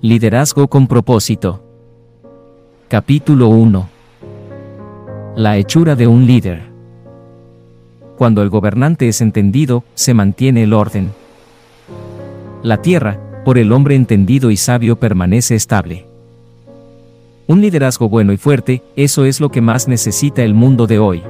Liderazgo 0.00 0.68
con 0.68 0.86
propósito. 0.86 1.60
Capítulo 2.86 3.48
1. 3.48 3.88
La 5.34 5.56
hechura 5.56 5.96
de 5.96 6.06
un 6.06 6.24
líder. 6.24 6.62
Cuando 8.16 8.42
el 8.42 8.48
gobernante 8.48 9.08
es 9.08 9.20
entendido, 9.20 9.82
se 9.94 10.14
mantiene 10.14 10.62
el 10.62 10.72
orden. 10.72 11.10
La 12.62 12.80
tierra, 12.80 13.18
por 13.44 13.58
el 13.58 13.72
hombre 13.72 13.96
entendido 13.96 14.52
y 14.52 14.56
sabio, 14.56 15.00
permanece 15.00 15.56
estable. 15.56 16.06
Un 17.48 17.60
liderazgo 17.60 18.08
bueno 18.08 18.32
y 18.32 18.36
fuerte, 18.36 18.84
eso 18.94 19.24
es 19.24 19.40
lo 19.40 19.50
que 19.50 19.62
más 19.62 19.88
necesita 19.88 20.44
el 20.44 20.54
mundo 20.54 20.86
de 20.86 21.00
hoy. 21.00 21.24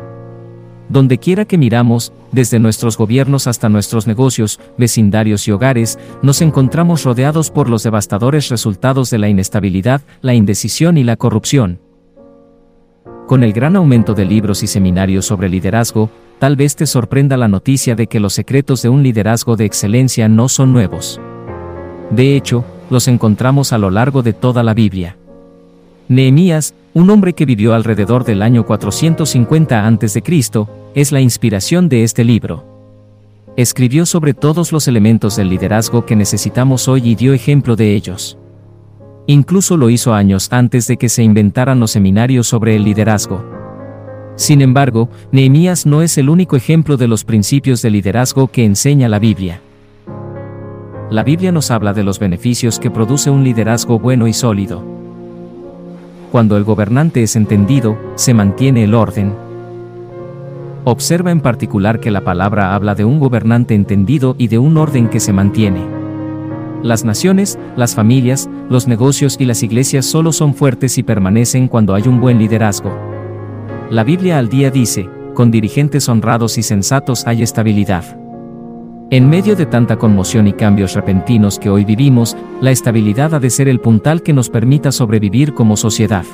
Donde 0.88 1.18
quiera 1.18 1.44
que 1.44 1.58
miramos, 1.58 2.12
desde 2.32 2.58
nuestros 2.58 2.96
gobiernos 2.96 3.46
hasta 3.46 3.68
nuestros 3.68 4.06
negocios, 4.06 4.58
vecindarios 4.78 5.46
y 5.46 5.52
hogares, 5.52 5.98
nos 6.22 6.40
encontramos 6.40 7.04
rodeados 7.04 7.50
por 7.50 7.68
los 7.68 7.82
devastadores 7.82 8.48
resultados 8.48 9.10
de 9.10 9.18
la 9.18 9.28
inestabilidad, 9.28 10.00
la 10.22 10.34
indecisión 10.34 10.96
y 10.96 11.04
la 11.04 11.16
corrupción. 11.16 11.80
Con 13.26 13.44
el 13.44 13.52
gran 13.52 13.76
aumento 13.76 14.14
de 14.14 14.24
libros 14.24 14.62
y 14.62 14.66
seminarios 14.66 15.26
sobre 15.26 15.50
liderazgo, 15.50 16.10
tal 16.38 16.56
vez 16.56 16.76
te 16.76 16.86
sorprenda 16.86 17.36
la 17.36 17.48
noticia 17.48 17.94
de 17.94 18.06
que 18.06 18.20
los 18.20 18.32
secretos 18.32 18.80
de 18.80 18.88
un 18.88 19.02
liderazgo 19.02 19.56
de 19.56 19.66
excelencia 19.66 20.28
no 20.28 20.48
son 20.48 20.72
nuevos. 20.72 21.20
De 22.10 22.34
hecho, 22.34 22.64
los 22.88 23.06
encontramos 23.08 23.74
a 23.74 23.78
lo 23.78 23.90
largo 23.90 24.22
de 24.22 24.32
toda 24.32 24.62
la 24.62 24.72
Biblia. 24.72 25.16
Nehemías, 26.08 26.72
un 26.98 27.10
hombre 27.10 27.32
que 27.32 27.46
vivió 27.46 27.74
alrededor 27.74 28.24
del 28.24 28.42
año 28.42 28.66
450 28.66 29.86
a.C., 29.86 30.22
es 30.96 31.12
la 31.12 31.20
inspiración 31.20 31.88
de 31.88 32.02
este 32.02 32.24
libro. 32.24 32.64
Escribió 33.56 34.04
sobre 34.04 34.34
todos 34.34 34.72
los 34.72 34.88
elementos 34.88 35.36
del 35.36 35.48
liderazgo 35.48 36.04
que 36.04 36.16
necesitamos 36.16 36.88
hoy 36.88 37.02
y 37.04 37.14
dio 37.14 37.34
ejemplo 37.34 37.76
de 37.76 37.94
ellos. 37.94 38.36
Incluso 39.28 39.76
lo 39.76 39.90
hizo 39.90 40.12
años 40.12 40.48
antes 40.50 40.88
de 40.88 40.96
que 40.96 41.08
se 41.08 41.22
inventaran 41.22 41.78
los 41.78 41.92
seminarios 41.92 42.48
sobre 42.48 42.74
el 42.74 42.82
liderazgo. 42.82 43.44
Sin 44.34 44.60
embargo, 44.60 45.08
Nehemías 45.30 45.86
no 45.86 46.02
es 46.02 46.18
el 46.18 46.28
único 46.28 46.56
ejemplo 46.56 46.96
de 46.96 47.06
los 47.06 47.22
principios 47.22 47.80
de 47.80 47.90
liderazgo 47.90 48.48
que 48.48 48.64
enseña 48.64 49.08
la 49.08 49.20
Biblia. 49.20 49.60
La 51.12 51.22
Biblia 51.22 51.52
nos 51.52 51.70
habla 51.70 51.92
de 51.92 52.02
los 52.02 52.18
beneficios 52.18 52.80
que 52.80 52.90
produce 52.90 53.30
un 53.30 53.44
liderazgo 53.44 54.00
bueno 54.00 54.26
y 54.26 54.32
sólido. 54.32 54.97
Cuando 56.30 56.58
el 56.58 56.64
gobernante 56.64 57.22
es 57.22 57.36
entendido, 57.36 57.96
se 58.16 58.34
mantiene 58.34 58.84
el 58.84 58.94
orden. 58.94 59.34
Observa 60.84 61.30
en 61.30 61.40
particular 61.40 62.00
que 62.00 62.10
la 62.10 62.22
palabra 62.22 62.74
habla 62.74 62.94
de 62.94 63.04
un 63.04 63.18
gobernante 63.18 63.74
entendido 63.74 64.34
y 64.38 64.48
de 64.48 64.58
un 64.58 64.76
orden 64.76 65.08
que 65.08 65.20
se 65.20 65.32
mantiene. 65.32 65.80
Las 66.82 67.04
naciones, 67.04 67.58
las 67.76 67.94
familias, 67.94 68.48
los 68.68 68.86
negocios 68.86 69.36
y 69.38 69.46
las 69.46 69.62
iglesias 69.62 70.04
solo 70.04 70.32
son 70.32 70.54
fuertes 70.54 70.98
y 70.98 71.02
permanecen 71.02 71.66
cuando 71.66 71.94
hay 71.94 72.06
un 72.06 72.20
buen 72.20 72.38
liderazgo. 72.38 72.92
La 73.90 74.04
Biblia 74.04 74.38
al 74.38 74.48
día 74.48 74.70
dice, 74.70 75.08
con 75.34 75.50
dirigentes 75.50 76.08
honrados 76.08 76.58
y 76.58 76.62
sensatos 76.62 77.26
hay 77.26 77.42
estabilidad. 77.42 78.04
En 79.10 79.30
medio 79.30 79.56
de 79.56 79.64
tanta 79.64 79.96
conmoción 79.96 80.48
y 80.48 80.52
cambios 80.52 80.92
repentinos 80.92 81.58
que 81.58 81.70
hoy 81.70 81.82
vivimos, 81.82 82.36
la 82.60 82.72
estabilidad 82.72 83.32
ha 83.32 83.40
de 83.40 83.48
ser 83.48 83.66
el 83.66 83.80
puntal 83.80 84.22
que 84.22 84.34
nos 84.34 84.50
permita 84.50 84.92
sobrevivir 84.92 85.54
como 85.54 85.78
sociedad. 85.78 86.26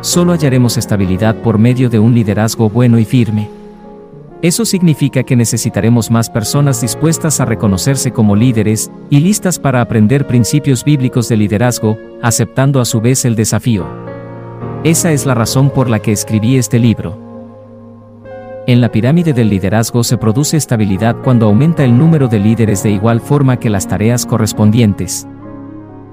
Solo 0.00 0.32
hallaremos 0.32 0.76
estabilidad 0.76 1.36
por 1.36 1.56
medio 1.58 1.88
de 1.88 2.00
un 2.00 2.16
liderazgo 2.16 2.68
bueno 2.68 2.98
y 2.98 3.04
firme. 3.04 3.48
Eso 4.42 4.64
significa 4.64 5.22
que 5.22 5.36
necesitaremos 5.36 6.10
más 6.10 6.28
personas 6.28 6.80
dispuestas 6.80 7.38
a 7.38 7.44
reconocerse 7.44 8.10
como 8.10 8.34
líderes 8.34 8.90
y 9.08 9.20
listas 9.20 9.60
para 9.60 9.80
aprender 9.80 10.26
principios 10.26 10.82
bíblicos 10.82 11.28
de 11.28 11.36
liderazgo, 11.36 11.96
aceptando 12.22 12.80
a 12.80 12.84
su 12.86 13.00
vez 13.00 13.24
el 13.24 13.36
desafío. 13.36 13.86
Esa 14.82 15.12
es 15.12 15.26
la 15.26 15.34
razón 15.34 15.70
por 15.70 15.88
la 15.88 16.00
que 16.00 16.10
escribí 16.10 16.56
este 16.56 16.80
libro. 16.80 17.27
En 18.68 18.82
la 18.82 18.92
pirámide 18.92 19.32
del 19.32 19.48
liderazgo 19.48 20.04
se 20.04 20.18
produce 20.18 20.58
estabilidad 20.58 21.16
cuando 21.24 21.46
aumenta 21.46 21.84
el 21.84 21.96
número 21.96 22.28
de 22.28 22.38
líderes 22.38 22.82
de 22.82 22.90
igual 22.90 23.22
forma 23.22 23.58
que 23.58 23.70
las 23.70 23.88
tareas 23.88 24.26
correspondientes. 24.26 25.26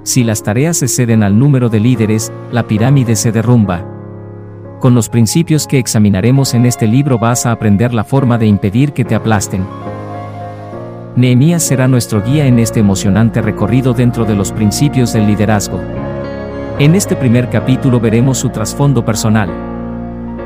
Si 0.03 0.23
las 0.23 0.41
tareas 0.41 0.81
exceden 0.81 1.21
al 1.21 1.38
número 1.38 1.67
de 1.67 1.81
líderes, 1.81 2.31
la 2.53 2.65
pirámide 2.65 3.17
se 3.17 3.33
derrumba. 3.33 3.85
Con 4.79 4.95
los 4.95 5.09
principios 5.09 5.67
que 5.67 5.79
examinaremos 5.79 6.53
en 6.53 6.65
este 6.65 6.88
libro 6.88 7.19
vas 7.19 7.45
a 7.45 7.51
aprender 7.51 7.94
la 7.94 8.05
forma 8.05 8.38
de 8.38 8.45
impedir 8.45 8.94
que 8.94 9.03
te 9.03 9.15
aplasten. 9.15 9.65
Nehemías 11.17 11.61
será 11.61 11.89
nuestro 11.89 12.23
guía 12.23 12.47
en 12.47 12.59
este 12.59 12.79
emocionante 12.79 13.41
recorrido 13.41 13.94
dentro 13.94 14.23
de 14.23 14.35
los 14.35 14.53
principios 14.53 15.11
del 15.11 15.27
liderazgo. 15.27 15.81
En 16.79 16.95
este 16.95 17.17
primer 17.17 17.49
capítulo 17.49 17.99
veremos 17.99 18.38
su 18.38 18.47
trasfondo 18.47 19.03
personal. 19.03 19.75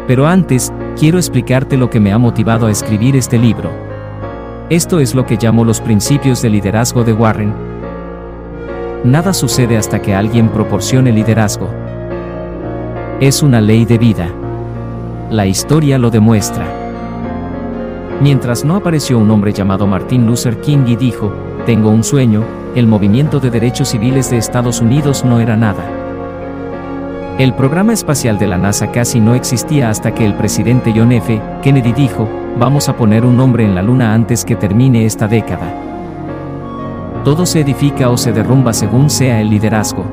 Pero 0.10 0.26
antes, 0.26 0.74
quiero 0.98 1.20
explicarte 1.20 1.78
lo 1.78 1.92
que 1.92 2.00
me 2.00 2.12
ha 2.12 2.18
motivado 2.18 2.66
a 2.66 2.72
escribir 2.72 3.16
este 3.16 3.38
libro. 3.38 3.70
Esto 4.72 5.00
es 5.00 5.14
lo 5.14 5.24
que 5.24 5.38
llamo 5.40 5.64
los 5.64 5.82
principios 5.82 6.42
de 6.42 6.50
liderazgo 6.50 7.04
de 7.04 7.14
Warren. 7.14 7.54
Nada 9.04 9.34
sucede 9.34 9.78
hasta 9.78 10.02
que 10.02 10.16
alguien 10.16 10.50
proporcione 10.50 11.12
liderazgo. 11.12 11.70
Es 13.20 13.44
una 13.44 13.62
ley 13.62 13.86
de 13.86 14.00
vida. 14.00 14.28
La 15.30 15.46
historia 15.46 16.00
lo 16.00 16.10
demuestra. 16.10 16.66
Mientras 18.20 18.66
no 18.66 18.78
apareció 18.78 19.20
un 19.20 19.30
hombre 19.30 19.54
llamado 19.54 19.86
Martin 19.86 20.26
Luther 20.26 20.60
King 20.60 20.86
y 20.88 20.96
dijo, 20.96 21.32
tengo 21.68 21.92
un 21.92 22.04
sueño, 22.04 22.44
el 22.74 22.88
movimiento 22.88 23.40
de 23.40 23.52
derechos 23.52 23.90
civiles 23.90 24.32
de 24.32 24.40
Estados 24.40 24.82
Unidos 24.82 25.24
no 25.24 25.40
era 25.40 25.56
nada. 25.56 25.99
El 27.40 27.54
programa 27.54 27.94
espacial 27.94 28.38
de 28.38 28.48
la 28.48 28.58
NASA 28.58 28.92
casi 28.92 29.22
no 29.22 29.34
existía 29.34 29.90
hasta 29.90 30.14
que 30.14 30.26
el 30.26 30.34
presidente 30.34 30.92
John 30.94 31.14
F. 31.14 31.42
Kennedy 31.64 31.94
dijo, 31.94 32.28
vamos 32.60 32.90
a 32.90 32.98
poner 32.98 33.24
un 33.24 33.40
hombre 33.40 33.64
en 33.64 33.76
la 33.76 33.82
Luna 33.82 34.14
antes 34.14 34.44
que 34.44 34.58
termine 34.58 35.06
esta 35.06 35.26
década. 35.26 35.74
Todo 37.24 37.46
se 37.46 37.62
edifica 37.62 38.10
o 38.10 38.18
se 38.18 38.34
derrumba 38.34 38.74
según 38.74 39.10
sea 39.10 39.40
el 39.40 39.50
liderazgo. 39.50 40.04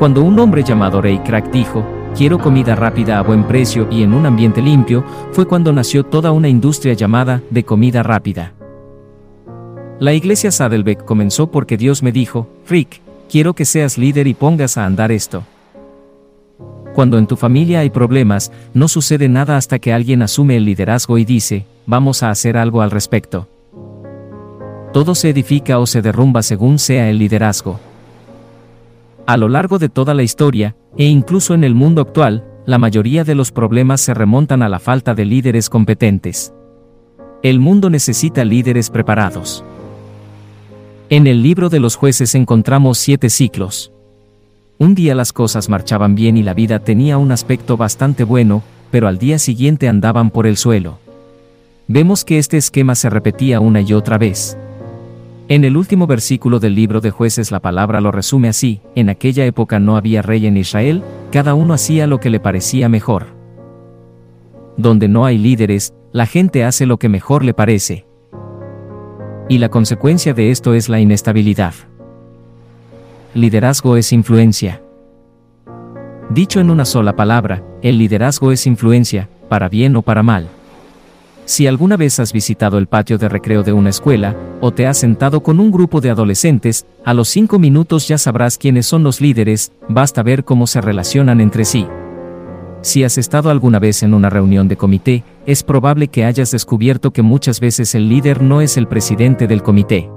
Cuando 0.00 0.24
un 0.24 0.36
hombre 0.40 0.64
llamado 0.64 1.00
Ray 1.00 1.20
Crack 1.20 1.52
dijo, 1.52 1.86
quiero 2.12 2.40
comida 2.40 2.74
rápida 2.74 3.20
a 3.20 3.22
buen 3.22 3.44
precio 3.44 3.86
y 3.88 4.02
en 4.02 4.14
un 4.14 4.26
ambiente 4.26 4.60
limpio, 4.60 5.04
fue 5.30 5.46
cuando 5.46 5.72
nació 5.72 6.02
toda 6.02 6.32
una 6.32 6.48
industria 6.48 6.94
llamada 6.94 7.40
de 7.50 7.62
comida 7.62 8.02
rápida. 8.02 8.52
La 10.00 10.12
iglesia 10.12 10.50
Saddleback 10.50 11.04
comenzó 11.04 11.52
porque 11.52 11.76
Dios 11.76 12.02
me 12.02 12.10
dijo, 12.10 12.48
Rick, 12.68 13.00
quiero 13.30 13.54
que 13.54 13.64
seas 13.64 13.96
líder 13.96 14.26
y 14.26 14.34
pongas 14.34 14.76
a 14.76 14.84
andar 14.84 15.12
esto. 15.12 15.44
Cuando 16.98 17.16
en 17.16 17.28
tu 17.28 17.36
familia 17.36 17.78
hay 17.78 17.90
problemas, 17.90 18.50
no 18.74 18.88
sucede 18.88 19.28
nada 19.28 19.56
hasta 19.56 19.78
que 19.78 19.92
alguien 19.92 20.20
asume 20.20 20.56
el 20.56 20.64
liderazgo 20.64 21.16
y 21.16 21.24
dice, 21.24 21.64
vamos 21.86 22.24
a 22.24 22.30
hacer 22.30 22.56
algo 22.56 22.82
al 22.82 22.90
respecto. 22.90 23.46
Todo 24.92 25.14
se 25.14 25.28
edifica 25.28 25.78
o 25.78 25.86
se 25.86 26.02
derrumba 26.02 26.42
según 26.42 26.80
sea 26.80 27.08
el 27.08 27.18
liderazgo. 27.18 27.78
A 29.26 29.36
lo 29.36 29.48
largo 29.48 29.78
de 29.78 29.88
toda 29.88 30.12
la 30.12 30.24
historia, 30.24 30.74
e 30.96 31.04
incluso 31.04 31.54
en 31.54 31.62
el 31.62 31.72
mundo 31.72 32.02
actual, 32.02 32.42
la 32.66 32.78
mayoría 32.78 33.22
de 33.22 33.36
los 33.36 33.52
problemas 33.52 34.00
se 34.00 34.12
remontan 34.12 34.60
a 34.64 34.68
la 34.68 34.80
falta 34.80 35.14
de 35.14 35.24
líderes 35.24 35.70
competentes. 35.70 36.52
El 37.44 37.60
mundo 37.60 37.90
necesita 37.90 38.44
líderes 38.44 38.90
preparados. 38.90 39.62
En 41.10 41.28
el 41.28 41.44
libro 41.44 41.68
de 41.68 41.78
los 41.78 41.94
jueces 41.94 42.34
encontramos 42.34 42.98
siete 42.98 43.30
ciclos. 43.30 43.92
Un 44.80 44.94
día 44.94 45.16
las 45.16 45.32
cosas 45.32 45.68
marchaban 45.68 46.14
bien 46.14 46.36
y 46.36 46.44
la 46.44 46.54
vida 46.54 46.78
tenía 46.78 47.18
un 47.18 47.32
aspecto 47.32 47.76
bastante 47.76 48.22
bueno, 48.22 48.62
pero 48.92 49.08
al 49.08 49.18
día 49.18 49.40
siguiente 49.40 49.88
andaban 49.88 50.30
por 50.30 50.46
el 50.46 50.56
suelo. 50.56 50.98
Vemos 51.88 52.24
que 52.24 52.38
este 52.38 52.56
esquema 52.56 52.94
se 52.94 53.10
repetía 53.10 53.58
una 53.58 53.80
y 53.80 53.92
otra 53.92 54.18
vez. 54.18 54.56
En 55.48 55.64
el 55.64 55.76
último 55.76 56.06
versículo 56.06 56.60
del 56.60 56.76
libro 56.76 57.00
de 57.00 57.10
jueces 57.10 57.50
la 57.50 57.58
palabra 57.58 58.00
lo 58.00 58.12
resume 58.12 58.48
así, 58.48 58.80
en 58.94 59.08
aquella 59.08 59.46
época 59.46 59.80
no 59.80 59.96
había 59.96 60.22
rey 60.22 60.46
en 60.46 60.56
Israel, 60.56 61.02
cada 61.32 61.54
uno 61.54 61.74
hacía 61.74 62.06
lo 62.06 62.20
que 62.20 62.30
le 62.30 62.38
parecía 62.38 62.88
mejor. 62.88 63.26
Donde 64.76 65.08
no 65.08 65.24
hay 65.24 65.38
líderes, 65.38 65.92
la 66.12 66.26
gente 66.26 66.62
hace 66.62 66.86
lo 66.86 66.98
que 66.98 67.08
mejor 67.08 67.44
le 67.44 67.52
parece. 67.52 68.06
Y 69.48 69.58
la 69.58 69.70
consecuencia 69.70 70.34
de 70.34 70.52
esto 70.52 70.74
es 70.74 70.88
la 70.88 71.00
inestabilidad. 71.00 71.74
Liderazgo 73.34 73.96
es 73.96 74.12
influencia. 74.12 74.80
Dicho 76.30 76.60
en 76.60 76.70
una 76.70 76.84
sola 76.84 77.14
palabra, 77.14 77.62
el 77.82 77.98
liderazgo 77.98 78.52
es 78.52 78.66
influencia, 78.66 79.28
para 79.48 79.68
bien 79.68 79.96
o 79.96 80.02
para 80.02 80.22
mal. 80.22 80.48
Si 81.44 81.66
alguna 81.66 81.96
vez 81.96 82.20
has 82.20 82.32
visitado 82.32 82.76
el 82.76 82.86
patio 82.86 83.16
de 83.16 83.28
recreo 83.28 83.62
de 83.62 83.72
una 83.72 83.90
escuela, 83.90 84.36
o 84.60 84.70
te 84.70 84.86
has 84.86 84.98
sentado 84.98 85.42
con 85.42 85.60
un 85.60 85.70
grupo 85.70 86.00
de 86.00 86.10
adolescentes, 86.10 86.86
a 87.04 87.14
los 87.14 87.28
cinco 87.28 87.58
minutos 87.58 88.08
ya 88.08 88.18
sabrás 88.18 88.58
quiénes 88.58 88.86
son 88.86 89.02
los 89.02 89.20
líderes, 89.20 89.72
basta 89.88 90.22
ver 90.22 90.44
cómo 90.44 90.66
se 90.66 90.80
relacionan 90.80 91.40
entre 91.40 91.64
sí. 91.64 91.86
Si 92.82 93.02
has 93.02 93.18
estado 93.18 93.50
alguna 93.50 93.78
vez 93.78 94.02
en 94.02 94.14
una 94.14 94.30
reunión 94.30 94.68
de 94.68 94.76
comité, 94.76 95.24
es 95.46 95.62
probable 95.62 96.08
que 96.08 96.24
hayas 96.24 96.50
descubierto 96.50 97.12
que 97.12 97.22
muchas 97.22 97.60
veces 97.60 97.94
el 97.94 98.08
líder 98.08 98.42
no 98.42 98.60
es 98.60 98.76
el 98.76 98.86
presidente 98.86 99.46
del 99.46 99.62
comité. 99.62 100.10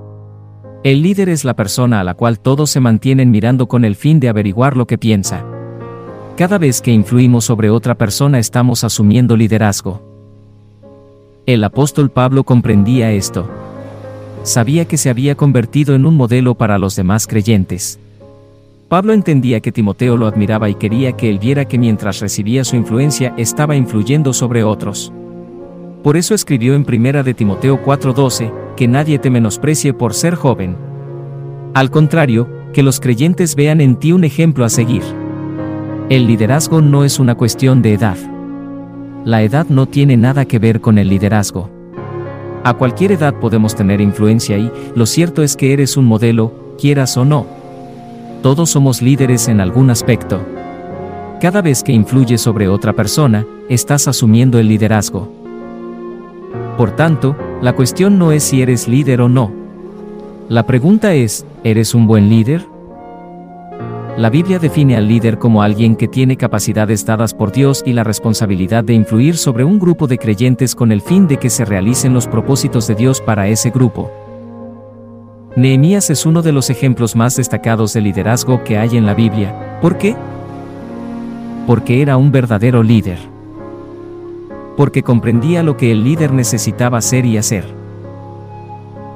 El 0.83 1.03
líder 1.03 1.29
es 1.29 1.45
la 1.45 1.53
persona 1.53 1.99
a 1.99 2.03
la 2.03 2.15
cual 2.15 2.39
todos 2.39 2.71
se 2.71 2.79
mantienen 2.79 3.29
mirando 3.29 3.67
con 3.67 3.85
el 3.85 3.95
fin 3.95 4.19
de 4.19 4.29
averiguar 4.29 4.75
lo 4.75 4.87
que 4.87 4.97
piensa. 4.97 5.45
Cada 6.35 6.57
vez 6.57 6.81
que 6.81 6.91
influimos 6.91 7.45
sobre 7.45 7.69
otra 7.69 7.93
persona 7.93 8.39
estamos 8.39 8.83
asumiendo 8.83 9.37
liderazgo. 9.37 10.01
El 11.45 11.63
apóstol 11.63 12.09
Pablo 12.09 12.43
comprendía 12.43 13.11
esto. 13.11 13.47
Sabía 14.41 14.85
que 14.85 14.97
se 14.97 15.11
había 15.11 15.35
convertido 15.35 15.93
en 15.93 16.03
un 16.07 16.17
modelo 16.17 16.55
para 16.55 16.79
los 16.79 16.95
demás 16.95 17.27
creyentes. 17.27 17.99
Pablo 18.89 19.13
entendía 19.13 19.59
que 19.59 19.71
Timoteo 19.71 20.17
lo 20.17 20.25
admiraba 20.25 20.67
y 20.67 20.75
quería 20.75 21.11
que 21.11 21.29
él 21.29 21.37
viera 21.37 21.65
que 21.65 21.77
mientras 21.77 22.21
recibía 22.21 22.63
su 22.63 22.75
influencia 22.75 23.35
estaba 23.37 23.75
influyendo 23.75 24.33
sobre 24.33 24.63
otros. 24.63 25.13
Por 26.03 26.17
eso 26.17 26.33
escribió 26.33 26.73
en 26.73 26.83
Primera 26.83 27.21
de 27.21 27.33
Timoteo 27.33 27.79
4:12, 27.83 28.51
que 28.75 28.87
nadie 28.87 29.19
te 29.19 29.29
menosprecie 29.29 29.93
por 29.93 30.15
ser 30.15 30.33
joven. 30.33 30.75
Al 31.75 31.91
contrario, 31.91 32.49
que 32.73 32.81
los 32.81 32.99
creyentes 32.99 33.55
vean 33.55 33.81
en 33.81 33.97
ti 33.97 34.11
un 34.11 34.23
ejemplo 34.23 34.65
a 34.65 34.69
seguir. 34.69 35.03
El 36.09 36.25
liderazgo 36.25 36.81
no 36.81 37.05
es 37.05 37.19
una 37.19 37.35
cuestión 37.35 37.81
de 37.81 37.93
edad. 37.93 38.17
La 39.25 39.43
edad 39.43 39.67
no 39.69 39.85
tiene 39.85 40.17
nada 40.17 40.45
que 40.45 40.57
ver 40.57 40.81
con 40.81 40.97
el 40.97 41.07
liderazgo. 41.07 41.69
A 42.63 42.73
cualquier 42.73 43.11
edad 43.11 43.35
podemos 43.35 43.75
tener 43.75 44.01
influencia 44.01 44.57
y, 44.57 44.71
lo 44.95 45.05
cierto 45.05 45.43
es 45.43 45.55
que 45.55 45.73
eres 45.73 45.97
un 45.97 46.05
modelo, 46.05 46.75
quieras 46.79 47.15
o 47.17 47.25
no. 47.25 47.45
Todos 48.41 48.71
somos 48.71 49.01
líderes 49.03 49.47
en 49.47 49.61
algún 49.61 49.91
aspecto. 49.91 50.41
Cada 51.39 51.61
vez 51.61 51.83
que 51.83 51.91
influyes 51.91 52.41
sobre 52.41 52.67
otra 52.67 52.93
persona, 52.93 53.45
estás 53.69 54.07
asumiendo 54.07 54.59
el 54.59 54.67
liderazgo. 54.67 55.40
Por 56.77 56.95
tanto, 56.95 57.35
la 57.61 57.73
cuestión 57.73 58.17
no 58.17 58.31
es 58.31 58.43
si 58.43 58.61
eres 58.61 58.87
líder 58.87 59.21
o 59.21 59.29
no. 59.29 59.51
La 60.49 60.65
pregunta 60.65 61.13
es, 61.13 61.45
¿eres 61.63 61.93
un 61.93 62.07
buen 62.07 62.29
líder? 62.29 62.65
La 64.17 64.29
Biblia 64.29 64.59
define 64.59 64.97
al 64.97 65.07
líder 65.07 65.37
como 65.37 65.63
alguien 65.63 65.95
que 65.95 66.07
tiene 66.07 66.35
capacidades 66.35 67.05
dadas 67.05 67.33
por 67.33 67.51
Dios 67.51 67.81
y 67.85 67.93
la 67.93 68.03
responsabilidad 68.03 68.83
de 68.83 68.93
influir 68.93 69.37
sobre 69.37 69.63
un 69.63 69.79
grupo 69.79 70.05
de 70.05 70.17
creyentes 70.17 70.75
con 70.75 70.91
el 70.91 71.01
fin 71.01 71.27
de 71.27 71.37
que 71.37 71.49
se 71.49 71.63
realicen 71.63 72.13
los 72.13 72.27
propósitos 72.27 72.87
de 72.87 72.95
Dios 72.95 73.21
para 73.21 73.47
ese 73.47 73.69
grupo. 73.69 74.11
Nehemías 75.55 76.09
es 76.09 76.25
uno 76.25 76.41
de 76.41 76.51
los 76.51 76.69
ejemplos 76.69 77.15
más 77.15 77.37
destacados 77.37 77.93
de 77.93 78.01
liderazgo 78.01 78.63
que 78.63 78.77
hay 78.77 78.97
en 78.97 79.05
la 79.05 79.13
Biblia. 79.13 79.79
¿Por 79.81 79.97
qué? 79.97 80.15
Porque 81.65 82.01
era 82.01 82.17
un 82.17 82.31
verdadero 82.31 82.83
líder. 82.83 83.19
Porque 84.81 85.03
comprendía 85.03 85.61
lo 85.61 85.77
que 85.77 85.91
el 85.91 86.03
líder 86.03 86.33
necesitaba 86.33 87.01
ser 87.01 87.23
y 87.27 87.37
hacer. 87.37 87.65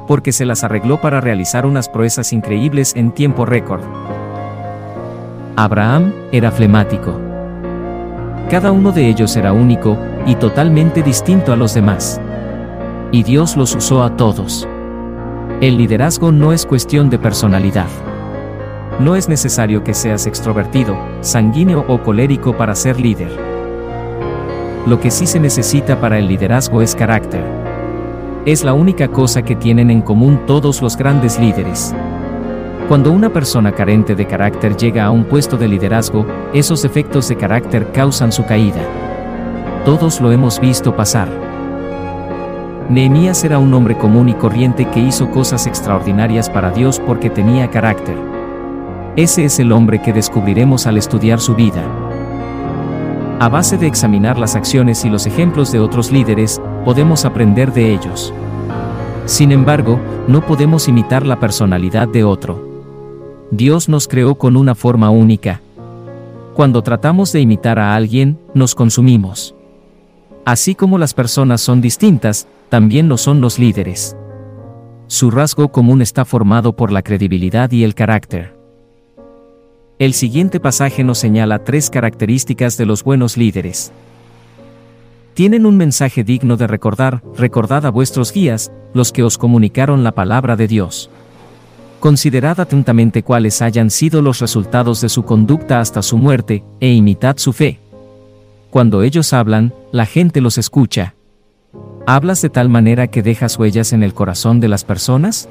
Porque 0.08 0.32
se 0.32 0.46
las 0.46 0.64
arregló 0.64 1.02
para 1.02 1.22
realizar 1.22 1.66
unas 1.66 1.90
proezas 1.90 2.34
increíbles 2.34 2.96
en 2.96 3.12
tiempo 3.12 3.48
récord. 3.48 3.82
Abraham 5.56 6.14
era 6.32 6.52
flemático. 6.52 7.20
Cada 8.48 8.72
uno 8.72 8.92
de 8.92 9.10
ellos 9.10 9.36
era 9.38 9.54
único 9.54 9.98
y 10.28 10.36
totalmente 10.36 11.02
distinto 11.02 11.52
a 11.52 11.56
los 11.56 11.74
demás. 11.74 12.22
Y 13.12 13.24
Dios 13.24 13.58
los 13.58 13.74
usó 13.74 14.04
a 14.04 14.16
todos. 14.16 14.68
El 15.62 15.80
liderazgo 15.80 16.32
no 16.32 16.54
es 16.54 16.68
cuestión 16.68 17.10
de 17.10 17.18
personalidad. 17.18 17.90
No 19.00 19.16
es 19.16 19.28
necesario 19.28 19.84
que 19.84 19.96
seas 19.96 20.28
extrovertido, 20.28 20.96
sanguíneo 21.22 21.86
o 21.88 22.04
colérico 22.04 22.56
para 22.56 22.76
ser 22.76 23.00
líder. 23.00 23.55
Lo 24.86 25.00
que 25.00 25.10
sí 25.10 25.26
se 25.26 25.40
necesita 25.40 26.00
para 26.00 26.20
el 26.20 26.28
liderazgo 26.28 26.84
es 26.84 26.94
carácter. 26.94 27.44
Es 28.46 28.64
la 28.64 28.74
única 28.74 29.08
cosa 29.08 29.42
que 29.42 29.56
tienen 29.56 29.90
en 29.90 30.04
común 30.04 30.42
todos 30.46 30.80
los 30.84 30.96
grandes 30.96 31.40
líderes. 31.40 31.96
Cuando 32.88 33.12
una 33.12 33.34
persona 33.34 33.72
carente 33.72 34.14
de 34.14 34.28
carácter 34.28 34.78
llega 34.78 35.06
a 35.06 35.10
un 35.10 35.24
puesto 35.24 35.58
de 35.58 35.68
liderazgo, 35.68 36.28
esos 36.54 36.86
efectos 36.86 37.28
de 37.28 37.36
carácter 37.36 37.92
causan 37.92 38.32
su 38.32 38.46
caída. 38.46 38.82
Todos 39.86 40.22
lo 40.22 40.32
hemos 40.32 40.60
visto 40.60 40.96
pasar. 40.96 41.30
Nehemías 42.88 43.44
era 43.44 43.58
un 43.58 43.74
hombre 43.74 43.98
común 43.98 44.30
y 44.30 44.36
corriente 44.36 44.86
que 44.86 45.00
hizo 45.00 45.32
cosas 45.32 45.66
extraordinarias 45.66 46.48
para 46.48 46.70
Dios 46.70 47.02
porque 47.08 47.32
tenía 47.32 47.72
carácter. 47.72 48.16
Ese 49.16 49.46
es 49.46 49.58
el 49.58 49.72
hombre 49.72 50.00
que 50.04 50.14
descubriremos 50.14 50.86
al 50.86 50.98
estudiar 50.98 51.40
su 51.40 51.56
vida. 51.56 51.82
A 53.38 53.50
base 53.50 53.78
de 53.78 53.86
examinar 53.86 54.40
las 54.40 54.56
acciones 54.56 55.04
y 55.04 55.10
los 55.10 55.26
ejemplos 55.26 55.70
de 55.74 55.80
otros 55.80 56.10
líderes, 56.10 56.62
podemos 56.86 57.26
aprender 57.26 57.74
de 57.74 57.94
ellos. 57.94 58.34
Sin 59.26 59.52
embargo, 59.52 60.00
no 60.30 60.40
podemos 60.46 60.88
imitar 60.88 61.26
la 61.26 61.38
personalidad 61.38 62.08
de 62.08 62.24
otro. 62.24 62.66
Dios 63.52 63.90
nos 63.90 64.08
creó 64.08 64.36
con 64.36 64.56
una 64.56 64.74
forma 64.74 65.10
única. 65.10 65.60
Cuando 66.54 66.82
tratamos 66.82 67.34
de 67.34 67.42
imitar 67.42 67.78
a 67.78 67.94
alguien, 67.94 68.40
nos 68.54 68.74
consumimos. 68.74 69.54
Así 70.46 70.74
como 70.74 70.98
las 70.98 71.14
personas 71.14 71.60
son 71.60 71.82
distintas, 71.82 72.48
también 72.70 73.10
lo 73.10 73.18
son 73.18 73.42
los 73.42 73.60
líderes. 73.60 74.16
Su 75.08 75.30
rasgo 75.30 75.74
común 75.74 76.02
está 76.02 76.24
formado 76.24 76.78
por 76.78 76.90
la 76.90 77.02
credibilidad 77.02 77.70
y 77.72 77.84
el 77.84 77.96
carácter. 77.96 78.55
El 79.98 80.14
siguiente 80.14 80.60
pasaje 80.60 81.06
nos 81.06 81.20
señala 81.20 81.64
tres 81.64 81.90
características 81.90 82.76
de 82.76 82.86
los 82.86 83.06
buenos 83.06 83.38
líderes. 83.38 83.94
Tienen 85.34 85.66
un 85.66 85.78
mensaje 85.78 86.26
digno 86.26 86.58
de 86.58 86.68
recordar, 86.68 87.24
recordad 87.38 87.86
a 87.86 87.92
vuestros 87.92 88.34
guías, 88.34 88.74
los 88.94 89.14
que 89.14 89.24
os 89.24 89.38
comunicaron 89.38 90.04
la 90.04 90.12
palabra 90.12 90.58
de 90.58 90.68
Dios. 90.68 91.10
Considerad 92.02 92.60
atentamente 92.60 93.24
cuáles 93.24 93.62
hayan 93.62 93.90
sido 93.90 94.22
los 94.22 94.40
resultados 94.40 95.00
de 95.00 95.08
su 95.08 95.24
conducta 95.24 95.80
hasta 95.80 96.02
su 96.02 96.18
muerte, 96.18 96.66
e 96.82 96.92
imitad 96.92 97.38
su 97.38 97.54
fe. 97.54 97.80
Cuando 98.72 99.02
ellos 99.02 99.32
hablan, 99.32 99.74
la 99.94 100.06
gente 100.06 100.42
los 100.42 100.58
escucha. 100.58 101.16
¿Hablas 102.06 102.42
de 102.42 102.50
tal 102.50 102.68
manera 102.68 103.08
que 103.08 103.24
dejas 103.24 103.58
huellas 103.58 103.94
en 103.94 104.04
el 104.04 104.14
corazón 104.14 104.60
de 104.60 104.68
las 104.68 104.84
personas? 104.84 105.48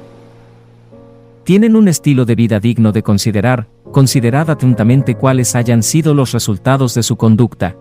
Tienen 1.45 1.75
un 1.75 1.87
estilo 1.87 2.25
de 2.25 2.35
vida 2.35 2.59
digno 2.59 2.91
de 2.91 3.01
considerar, 3.01 3.67
considerad 3.95 4.49
atentamente 4.49 5.15
cuáles 5.15 5.55
hayan 5.55 5.81
sido 5.81 6.13
los 6.13 6.33
resultados 6.33 6.93
de 6.95 7.01
su 7.01 7.15
conducta. 7.15 7.77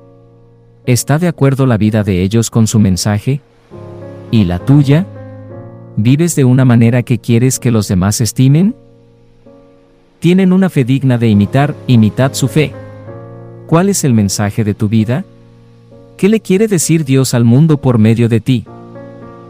¿Está 0.86 1.18
de 1.18 1.26
acuerdo 1.26 1.66
la 1.66 1.76
vida 1.76 2.04
de 2.04 2.22
ellos 2.22 2.50
con 2.50 2.68
su 2.68 2.78
mensaje? 2.78 3.40
¿Y 4.30 4.44
la 4.44 4.60
tuya? 4.60 5.06
¿Vives 5.96 6.36
de 6.36 6.44
una 6.44 6.64
manera 6.64 7.02
que 7.02 7.18
quieres 7.18 7.58
que 7.58 7.72
los 7.72 7.88
demás 7.88 8.20
estimen? 8.20 8.76
Tienen 10.20 10.52
una 10.52 10.70
fe 10.70 10.84
digna 10.84 11.18
de 11.18 11.26
imitar, 11.26 11.74
imitad 11.88 12.32
su 12.34 12.46
fe. 12.46 12.72
¿Cuál 13.66 13.88
es 13.88 14.04
el 14.04 14.14
mensaje 14.14 14.62
de 14.62 14.74
tu 14.74 14.88
vida? 14.88 15.24
¿Qué 16.16 16.28
le 16.28 16.38
quiere 16.38 16.68
decir 16.68 17.04
Dios 17.04 17.34
al 17.34 17.42
mundo 17.42 17.78
por 17.78 17.98
medio 17.98 18.28
de 18.28 18.40
ti? 18.40 18.64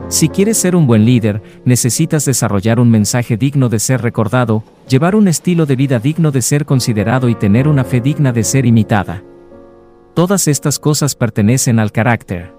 Si 0.08 0.28
quieres 0.28 0.58
ser 0.58 0.76
un 0.76 0.86
buen 0.86 1.04
líder, 1.04 1.42
necesitas 1.64 2.24
desarrollar 2.24 2.78
un 2.78 2.90
mensaje 2.90 3.36
digno 3.36 3.68
de 3.68 3.78
ser 3.78 4.02
recordado, 4.02 4.62
llevar 4.88 5.16
un 5.16 5.28
estilo 5.28 5.66
de 5.66 5.76
vida 5.76 5.98
digno 5.98 6.30
de 6.30 6.42
ser 6.42 6.66
considerado 6.66 7.28
y 7.28 7.34
tener 7.34 7.66
una 7.68 7.84
fe 7.84 8.00
digna 8.00 8.32
de 8.32 8.44
ser 8.44 8.66
imitada. 8.66 9.22
Todas 10.14 10.46
estas 10.46 10.78
cosas 10.78 11.14
pertenecen 11.14 11.78
al 11.78 11.90
carácter. 11.90 12.52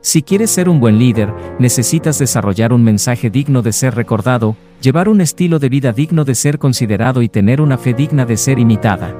Si 0.00 0.22
quieres 0.22 0.50
ser 0.50 0.68
un 0.68 0.80
buen 0.80 0.98
líder, 0.98 1.32
necesitas 1.58 2.18
desarrollar 2.18 2.72
un 2.72 2.82
mensaje 2.82 3.30
digno 3.30 3.62
de 3.62 3.72
ser 3.72 3.94
recordado, 3.94 4.56
llevar 4.80 5.08
un 5.08 5.20
estilo 5.20 5.58
de 5.58 5.68
vida 5.68 5.92
digno 5.92 6.24
de 6.24 6.34
ser 6.34 6.58
considerado 6.58 7.20
y 7.20 7.28
tener 7.28 7.60
una 7.60 7.76
fe 7.76 7.92
digna 7.92 8.24
de 8.24 8.36
ser 8.36 8.58
imitada. 8.58 9.14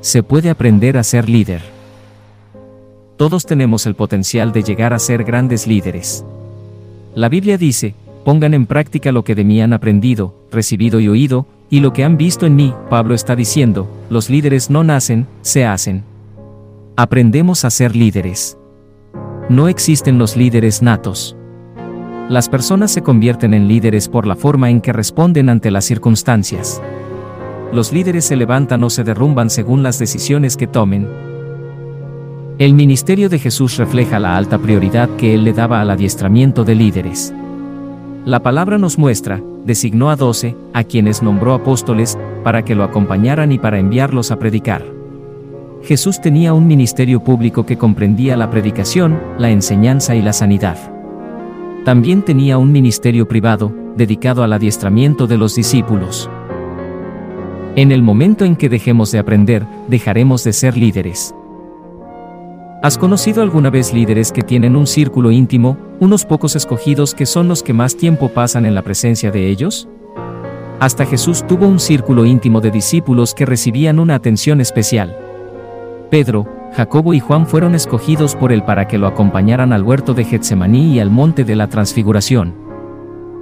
Se 0.00 0.22
puede 0.22 0.50
aprender 0.50 0.98
a 0.98 1.02
ser 1.02 1.28
líder. 1.28 1.77
Todos 3.18 3.46
tenemos 3.46 3.84
el 3.86 3.96
potencial 3.96 4.52
de 4.52 4.62
llegar 4.62 4.94
a 4.94 5.00
ser 5.00 5.24
grandes 5.24 5.66
líderes. 5.66 6.24
La 7.16 7.28
Biblia 7.28 7.58
dice, 7.58 7.96
pongan 8.24 8.54
en 8.54 8.64
práctica 8.64 9.10
lo 9.10 9.24
que 9.24 9.34
de 9.34 9.42
mí 9.42 9.60
han 9.60 9.72
aprendido, 9.72 10.36
recibido 10.52 11.00
y 11.00 11.08
oído, 11.08 11.44
y 11.68 11.80
lo 11.80 11.92
que 11.92 12.04
han 12.04 12.16
visto 12.16 12.46
en 12.46 12.54
mí, 12.54 12.72
Pablo 12.88 13.16
está 13.16 13.34
diciendo, 13.34 13.88
los 14.08 14.30
líderes 14.30 14.70
no 14.70 14.84
nacen, 14.84 15.26
se 15.42 15.66
hacen. 15.66 16.04
Aprendemos 16.94 17.64
a 17.64 17.70
ser 17.70 17.96
líderes. 17.96 18.56
No 19.48 19.66
existen 19.66 20.16
los 20.16 20.36
líderes 20.36 20.80
natos. 20.80 21.36
Las 22.28 22.48
personas 22.48 22.92
se 22.92 23.02
convierten 23.02 23.52
en 23.52 23.66
líderes 23.66 24.08
por 24.08 24.28
la 24.28 24.36
forma 24.36 24.70
en 24.70 24.80
que 24.80 24.92
responden 24.92 25.48
ante 25.48 25.72
las 25.72 25.84
circunstancias. 25.86 26.80
Los 27.72 27.92
líderes 27.92 28.26
se 28.26 28.36
levantan 28.36 28.84
o 28.84 28.90
se 28.90 29.02
derrumban 29.02 29.50
según 29.50 29.82
las 29.82 29.98
decisiones 29.98 30.56
que 30.56 30.68
tomen. 30.68 31.27
El 32.58 32.74
ministerio 32.74 33.28
de 33.28 33.38
Jesús 33.38 33.76
refleja 33.76 34.18
la 34.18 34.36
alta 34.36 34.58
prioridad 34.58 35.08
que 35.10 35.32
él 35.32 35.44
le 35.44 35.52
daba 35.52 35.80
al 35.80 35.90
adiestramiento 35.90 36.64
de 36.64 36.74
líderes. 36.74 37.32
La 38.24 38.42
palabra 38.42 38.78
nos 38.78 38.98
muestra, 38.98 39.40
designó 39.64 40.10
a 40.10 40.16
doce, 40.16 40.56
a 40.72 40.82
quienes 40.82 41.22
nombró 41.22 41.54
apóstoles, 41.54 42.18
para 42.42 42.64
que 42.64 42.74
lo 42.74 42.82
acompañaran 42.82 43.52
y 43.52 43.58
para 43.58 43.78
enviarlos 43.78 44.32
a 44.32 44.40
predicar. 44.40 44.84
Jesús 45.84 46.20
tenía 46.20 46.52
un 46.52 46.66
ministerio 46.66 47.22
público 47.22 47.64
que 47.64 47.78
comprendía 47.78 48.36
la 48.36 48.50
predicación, 48.50 49.20
la 49.38 49.50
enseñanza 49.50 50.16
y 50.16 50.22
la 50.22 50.32
sanidad. 50.32 50.78
También 51.84 52.22
tenía 52.22 52.58
un 52.58 52.72
ministerio 52.72 53.28
privado, 53.28 53.72
dedicado 53.96 54.42
al 54.42 54.52
adiestramiento 54.52 55.28
de 55.28 55.38
los 55.38 55.54
discípulos. 55.54 56.28
En 57.76 57.92
el 57.92 58.02
momento 58.02 58.44
en 58.44 58.56
que 58.56 58.68
dejemos 58.68 59.12
de 59.12 59.20
aprender, 59.20 59.64
dejaremos 59.86 60.42
de 60.42 60.52
ser 60.52 60.76
líderes. 60.76 61.36
¿Has 62.80 62.96
conocido 62.96 63.42
alguna 63.42 63.70
vez 63.70 63.92
líderes 63.92 64.30
que 64.30 64.42
tienen 64.42 64.76
un 64.76 64.86
círculo 64.86 65.32
íntimo, 65.32 65.76
unos 65.98 66.24
pocos 66.24 66.54
escogidos 66.54 67.12
que 67.12 67.26
son 67.26 67.48
los 67.48 67.64
que 67.64 67.72
más 67.72 67.96
tiempo 67.96 68.28
pasan 68.28 68.64
en 68.66 68.76
la 68.76 68.82
presencia 68.82 69.32
de 69.32 69.48
ellos? 69.48 69.88
Hasta 70.78 71.04
Jesús 71.04 71.44
tuvo 71.44 71.66
un 71.66 71.80
círculo 71.80 72.24
íntimo 72.24 72.60
de 72.60 72.70
discípulos 72.70 73.34
que 73.34 73.46
recibían 73.46 73.98
una 73.98 74.14
atención 74.14 74.60
especial. 74.60 75.18
Pedro, 76.08 76.46
Jacobo 76.72 77.14
y 77.14 77.18
Juan 77.18 77.48
fueron 77.48 77.74
escogidos 77.74 78.36
por 78.36 78.52
él 78.52 78.62
para 78.62 78.86
que 78.86 78.96
lo 78.96 79.08
acompañaran 79.08 79.72
al 79.72 79.82
huerto 79.82 80.14
de 80.14 80.22
Getsemaní 80.22 80.94
y 80.94 81.00
al 81.00 81.10
monte 81.10 81.42
de 81.42 81.56
la 81.56 81.66
transfiguración. 81.66 82.54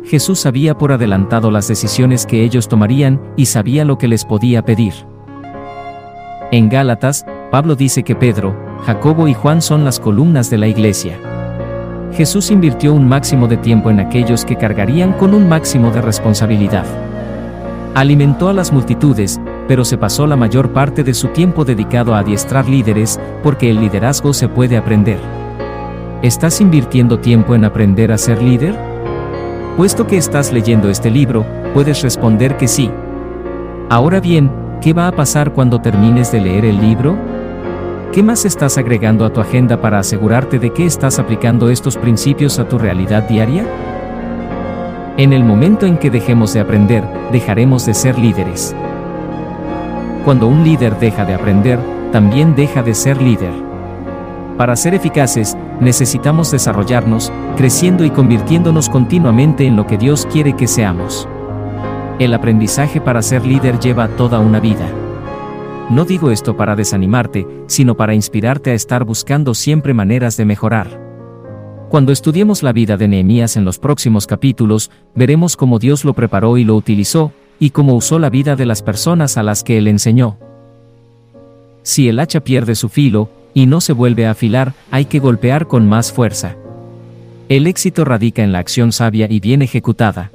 Jesús 0.03 0.41
sabía 0.41 0.79
por 0.79 0.93
adelantado 0.93 1.51
las 1.51 1.69
decisiones 1.69 2.25
que 2.25 2.43
ellos 2.43 2.69
tomarían 2.69 3.21
y 3.37 3.47
sabía 3.47 3.85
lo 3.85 3.99
que 3.99 4.09
les 4.09 4.25
podía 4.25 4.65
pedir. 4.65 4.95
En 6.53 6.71
Gálatas, 6.71 7.27
Pablo 7.51 7.77
dice 7.77 8.03
que 8.03 8.17
Pedro, 8.17 8.57
Jacobo 8.85 9.29
y 9.29 9.35
Juan 9.35 9.63
son 9.63 9.85
las 9.85 10.01
columnas 10.01 10.51
de 10.51 10.59
la 10.59 10.67
iglesia. 10.67 11.17
Jesús 12.13 12.51
invirtió 12.51 12.93
un 12.93 13.09
máximo 13.09 13.47
de 13.47 13.57
tiempo 13.57 13.89
en 13.89 14.01
aquellos 14.01 14.45
que 14.45 14.57
cargarían 14.57 15.13
con 15.13 15.33
un 15.33 15.49
máximo 15.49 15.93
de 15.93 16.03
responsabilidad. 16.03 16.85
Alimentó 17.95 18.49
a 18.49 18.53
las 18.53 18.73
multitudes, 18.73 19.41
pero 19.69 19.85
se 19.85 19.97
pasó 19.97 20.27
la 20.27 20.35
mayor 20.35 20.73
parte 20.73 21.05
de 21.05 21.15
su 21.15 21.29
tiempo 21.29 21.65
dedicado 21.65 22.15
a 22.15 22.19
adiestrar 22.19 22.69
líderes, 22.69 23.21
porque 23.45 23.71
el 23.71 23.81
liderazgo 23.81 24.35
se 24.35 24.49
puede 24.49 24.77
aprender. 24.77 25.19
¿Estás 26.23 26.61
invirtiendo 26.61 27.21
tiempo 27.21 27.55
en 27.55 27.65
aprender 27.65 28.11
a 28.11 28.19
ser 28.19 28.43
líder? 28.43 28.77
Puesto 29.77 30.07
que 30.07 30.17
estás 30.17 30.53
leyendo 30.53 30.91
este 30.91 31.11
libro, 31.11 31.47
puedes 31.75 32.03
responder 32.03 32.57
que 32.57 32.67
sí. 32.67 32.91
Ahora 33.89 34.19
bien, 34.19 34.51
¿qué 34.81 34.93
va 34.93 35.07
a 35.07 35.13
pasar 35.13 35.53
cuando 35.53 35.81
termines 35.81 36.33
de 36.33 36.41
leer 36.41 36.65
el 36.65 36.81
libro? 36.81 37.36
¿Qué 38.13 38.23
más 38.23 38.47
estás 38.47 38.79
agregando 38.79 39.27
a 39.27 39.33
tu 39.33 39.41
agenda 39.41 39.81
para 39.81 39.99
asegurarte 39.99 40.59
de 40.59 40.71
que 40.71 40.87
estás 40.87 41.19
aplicando 41.19 41.69
estos 41.69 41.97
principios 41.97 42.59
a 42.59 42.67
tu 42.67 42.79
realidad 42.79 43.25
diaria? 43.25 43.67
En 45.19 45.33
el 45.33 45.45
momento 45.45 45.85
en 45.85 45.99
que 45.99 46.11
dejemos 46.11 46.55
de 46.55 46.61
aprender, 46.61 47.05
dejaremos 47.31 47.85
de 47.85 47.95
ser 47.95 48.19
líderes. 48.19 48.75
Cuando 50.25 50.47
un 50.47 50.65
líder 50.65 50.99
deja 50.99 51.25
de 51.25 51.35
aprender, 51.35 51.79
también 52.11 52.55
deja 52.55 52.83
de 52.83 52.95
ser 52.95 53.21
líder. 53.21 53.53
Para 54.57 54.77
ser 54.77 54.95
eficaces, 54.95 55.57
necesitamos 55.81 56.51
desarrollarnos, 56.51 57.31
creciendo 57.57 58.05
y 58.05 58.11
convirtiéndonos 58.11 58.89
continuamente 58.89 59.67
en 59.67 59.77
lo 59.77 59.87
que 59.87 59.99
Dios 59.99 60.27
quiere 60.33 60.55
que 60.55 60.67
seamos. 60.67 61.29
El 62.19 62.33
aprendizaje 62.33 63.01
para 63.01 63.21
ser 63.21 63.45
líder 63.45 63.79
lleva 63.79 64.09
toda 64.09 64.39
una 64.39 64.59
vida. 64.59 64.89
No 65.89 66.05
digo 66.05 66.33
esto 66.33 66.57
para 66.57 66.75
desanimarte, 66.75 67.47
sino 67.69 67.97
para 67.97 68.15
inspirarte 68.15 68.71
a 68.71 68.75
estar 68.75 69.05
buscando 69.05 69.55
siempre 69.55 69.95
maneras 69.95 70.37
de 70.37 70.45
mejorar. 70.45 71.01
Cuando 71.89 72.11
estudiemos 72.11 72.65
la 72.65 72.73
vida 72.73 72.97
de 72.97 73.07
Nehemías 73.07 73.57
en 73.57 73.65
los 73.65 73.79
próximos 73.79 74.27
capítulos, 74.27 74.91
veremos 75.15 75.57
cómo 75.57 75.79
Dios 75.79 76.05
lo 76.05 76.15
preparó 76.15 76.59
y 76.59 76.65
lo 76.65 76.75
utilizó, 76.75 77.33
y 77.61 77.71
cómo 77.71 77.95
usó 77.95 78.19
la 78.19 78.31
vida 78.31 78.57
de 78.57 78.67
las 78.67 78.83
personas 78.83 79.37
a 79.37 79.45
las 79.45 79.63
que 79.63 79.79
él 79.79 79.87
enseñó. 79.87 80.39
Si 81.85 82.09
el 82.09 82.19
hacha 82.19 82.41
pierde 82.41 82.75
su 82.75 82.89
filo, 82.89 83.31
y 83.55 83.67
no 83.67 83.81
se 83.81 83.93
vuelve 83.93 84.27
a 84.27 84.33
afilar, 84.33 84.75
hay 84.91 85.05
que 85.05 85.21
golpear 85.21 85.69
con 85.69 85.89
más 85.89 86.13
fuerza. 86.13 86.57
El 87.49 87.69
éxito 87.69 88.05
radica 88.05 88.43
en 88.43 88.51
la 88.51 88.59
acción 88.59 88.91
sabia 88.91 89.29
y 89.31 89.39
bien 89.39 89.63
ejecutada. 89.63 90.33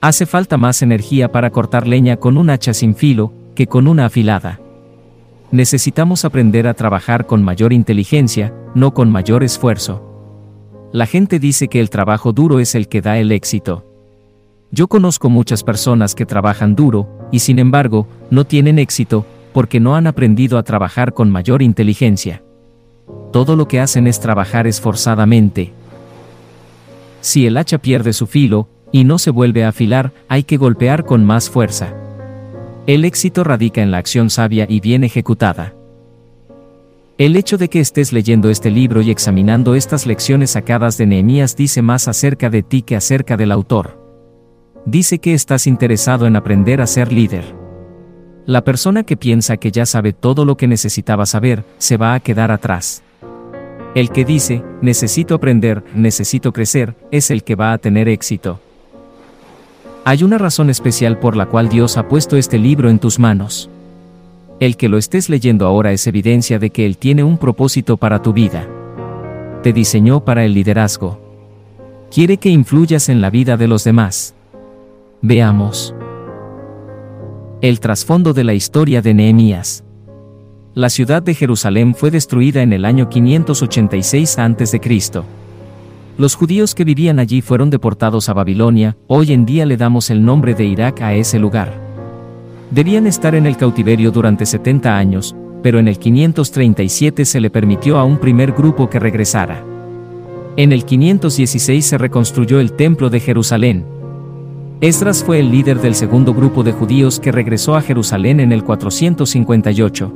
Hace 0.00 0.26
falta 0.26 0.56
más 0.56 0.82
energía 0.82 1.30
para 1.30 1.50
cortar 1.50 1.86
leña 1.86 2.16
con 2.16 2.36
un 2.36 2.50
hacha 2.50 2.74
sin 2.74 2.96
filo, 2.96 3.32
que 3.54 3.68
con 3.68 3.86
una 3.86 4.06
afilada. 4.06 4.60
Necesitamos 5.54 6.24
aprender 6.24 6.66
a 6.66 6.74
trabajar 6.74 7.26
con 7.26 7.44
mayor 7.44 7.72
inteligencia, 7.72 8.52
no 8.74 8.92
con 8.92 9.12
mayor 9.12 9.44
esfuerzo. 9.44 10.02
La 10.92 11.06
gente 11.06 11.38
dice 11.38 11.68
que 11.68 11.78
el 11.78 11.90
trabajo 11.90 12.32
duro 12.32 12.58
es 12.58 12.74
el 12.74 12.88
que 12.88 13.00
da 13.00 13.18
el 13.18 13.30
éxito. 13.30 13.84
Yo 14.72 14.88
conozco 14.88 15.30
muchas 15.30 15.62
personas 15.62 16.16
que 16.16 16.26
trabajan 16.26 16.74
duro, 16.74 17.08
y 17.30 17.38
sin 17.38 17.60
embargo, 17.60 18.08
no 18.32 18.44
tienen 18.44 18.80
éxito, 18.80 19.26
porque 19.52 19.78
no 19.78 19.94
han 19.94 20.08
aprendido 20.08 20.58
a 20.58 20.64
trabajar 20.64 21.14
con 21.14 21.30
mayor 21.30 21.62
inteligencia. 21.62 22.42
Todo 23.32 23.54
lo 23.54 23.68
que 23.68 23.78
hacen 23.78 24.08
es 24.08 24.18
trabajar 24.18 24.66
esforzadamente. 24.66 25.72
Si 27.20 27.46
el 27.46 27.56
hacha 27.58 27.78
pierde 27.78 28.12
su 28.12 28.26
filo, 28.26 28.66
y 28.90 29.04
no 29.04 29.20
se 29.20 29.30
vuelve 29.30 29.62
a 29.62 29.68
afilar, 29.68 30.10
hay 30.26 30.42
que 30.42 30.56
golpear 30.56 31.04
con 31.04 31.24
más 31.24 31.48
fuerza. 31.48 31.94
El 32.86 33.04
éxito 33.04 33.44
radica 33.44 33.82
en 33.82 33.90
la 33.90 33.98
acción 33.98 34.30
sabia 34.30 34.66
y 34.68 34.80
bien 34.80 35.04
ejecutada. 35.04 35.74
El 37.16 37.36
hecho 37.36 37.58
de 37.58 37.68
que 37.68 37.80
estés 37.80 38.12
leyendo 38.12 38.50
este 38.50 38.70
libro 38.70 39.02
y 39.02 39.10
examinando 39.10 39.74
estas 39.74 40.06
lecciones 40.06 40.50
sacadas 40.50 40.98
de 40.98 41.06
Nehemías 41.06 41.56
dice 41.56 41.80
más 41.82 42.08
acerca 42.08 42.50
de 42.50 42.62
ti 42.62 42.82
que 42.82 42.96
acerca 42.96 43.36
del 43.36 43.52
autor 43.52 44.04
dice 44.86 45.18
que 45.18 45.34
estás 45.34 45.66
interesado 45.66 46.26
en 46.26 46.36
aprender 46.36 46.80
a 46.80 46.86
ser 46.86 47.12
líder. 47.12 47.44
La 48.46 48.62
persona 48.62 49.04
que 49.04 49.16
piensa 49.16 49.56
que 49.56 49.70
ya 49.70 49.86
sabe 49.86 50.12
todo 50.12 50.44
lo 50.44 50.56
que 50.56 50.68
necesitaba 50.68 51.24
saber, 51.24 51.64
se 51.78 51.96
va 51.96 52.14
a 52.14 52.20
quedar 52.20 52.50
atrás. 52.50 53.02
El 53.94 54.10
que 54.10 54.24
dice, 54.24 54.62
necesito 54.82 55.34
aprender, 55.34 55.82
necesito 55.94 56.52
crecer, 56.52 56.94
es 57.10 57.30
el 57.30 57.44
que 57.44 57.54
va 57.54 57.72
a 57.72 57.78
tener 57.78 58.08
éxito. 58.08 58.60
Hay 60.06 60.22
una 60.22 60.36
razón 60.36 60.68
especial 60.68 61.18
por 61.18 61.34
la 61.34 61.46
cual 61.46 61.70
Dios 61.70 61.96
ha 61.96 62.08
puesto 62.08 62.36
este 62.36 62.58
libro 62.58 62.90
en 62.90 62.98
tus 62.98 63.18
manos. 63.18 63.70
El 64.60 64.76
que 64.76 64.90
lo 64.90 64.98
estés 64.98 65.30
leyendo 65.30 65.66
ahora 65.66 65.92
es 65.92 66.06
evidencia 66.06 66.58
de 66.58 66.68
que 66.68 66.84
Él 66.84 66.98
tiene 66.98 67.24
un 67.24 67.38
propósito 67.38 67.96
para 67.96 68.20
tu 68.20 68.34
vida. 68.34 68.68
Te 69.62 69.72
diseñó 69.72 70.22
para 70.22 70.44
el 70.44 70.52
liderazgo. 70.52 71.18
Quiere 72.10 72.36
que 72.36 72.50
influyas 72.50 73.08
en 73.08 73.22
la 73.22 73.30
vida 73.30 73.56
de 73.56 73.66
los 73.66 73.82
demás. 73.82 74.34
Veamos. 75.22 75.94
El 77.62 77.80
trasfondo 77.80 78.34
de 78.34 78.44
la 78.44 78.52
historia 78.52 79.00
de 79.00 79.14
Nehemías. 79.14 79.84
La 80.74 80.90
ciudad 80.90 81.22
de 81.22 81.34
Jerusalén 81.34 81.94
fue 81.94 82.10
destruida 82.10 82.60
en 82.60 82.74
el 82.74 82.84
año 82.84 83.08
586 83.08 84.38
a.C. 84.38 84.80
Los 86.16 86.34
judíos 86.36 86.74
que 86.74 86.84
vivían 86.84 87.18
allí 87.18 87.40
fueron 87.40 87.70
deportados 87.70 88.28
a 88.28 88.34
Babilonia, 88.34 88.96
hoy 89.06 89.32
en 89.32 89.44
día 89.44 89.66
le 89.66 89.76
damos 89.76 90.10
el 90.10 90.24
nombre 90.24 90.54
de 90.54 90.64
Irak 90.64 91.02
a 91.02 91.14
ese 91.14 91.38
lugar. 91.38 91.72
Debían 92.70 93.06
estar 93.06 93.34
en 93.34 93.46
el 93.46 93.56
cautiverio 93.56 94.10
durante 94.10 94.46
70 94.46 94.96
años, 94.96 95.34
pero 95.62 95.78
en 95.78 95.88
el 95.88 95.98
537 95.98 97.24
se 97.24 97.40
le 97.40 97.50
permitió 97.50 97.98
a 97.98 98.04
un 98.04 98.18
primer 98.18 98.52
grupo 98.52 98.88
que 98.88 99.00
regresara. 99.00 99.62
En 100.56 100.72
el 100.72 100.84
516 100.84 101.84
se 101.84 101.98
reconstruyó 101.98 102.60
el 102.60 102.72
templo 102.72 103.10
de 103.10 103.20
Jerusalén, 103.20 103.84
Esdras 104.80 105.24
fue 105.24 105.38
el 105.38 105.50
líder 105.50 105.80
del 105.80 105.94
segundo 105.94 106.34
grupo 106.34 106.62
de 106.62 106.72
judíos 106.72 107.18
que 107.18 107.32
regresó 107.32 107.74
a 107.74 107.80
Jerusalén 107.80 108.38
en 108.38 108.52
el 108.52 108.64
458. 108.64 110.12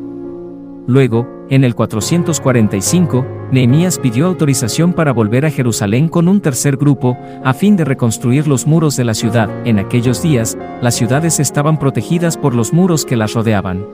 Luego, 0.87 1.27
en 1.51 1.65
el 1.65 1.75
445, 1.75 3.27
Nehemías 3.51 3.99
pidió 3.99 4.27
autorización 4.27 4.93
para 4.93 5.13
volver 5.13 5.47
a 5.47 5.51
Jerusalén 5.51 6.09
con 6.09 6.29
un 6.29 6.41
tercer 6.41 6.77
grupo, 6.77 7.17
a 7.43 7.55
fin 7.55 7.77
de 7.77 7.85
reconstruir 7.85 8.47
los 8.47 8.67
muros 8.67 8.97
de 8.97 9.05
la 9.05 9.15
ciudad. 9.15 9.49
En 9.65 9.79
aquellos 9.79 10.23
días, 10.23 10.59
las 10.83 10.95
ciudades 10.95 11.41
estaban 11.41 11.79
protegidas 11.79 12.37
por 12.37 12.55
los 12.55 12.73
muros 12.73 13.05
que 13.05 13.17
las 13.17 13.33
rodeaban. 13.33 13.87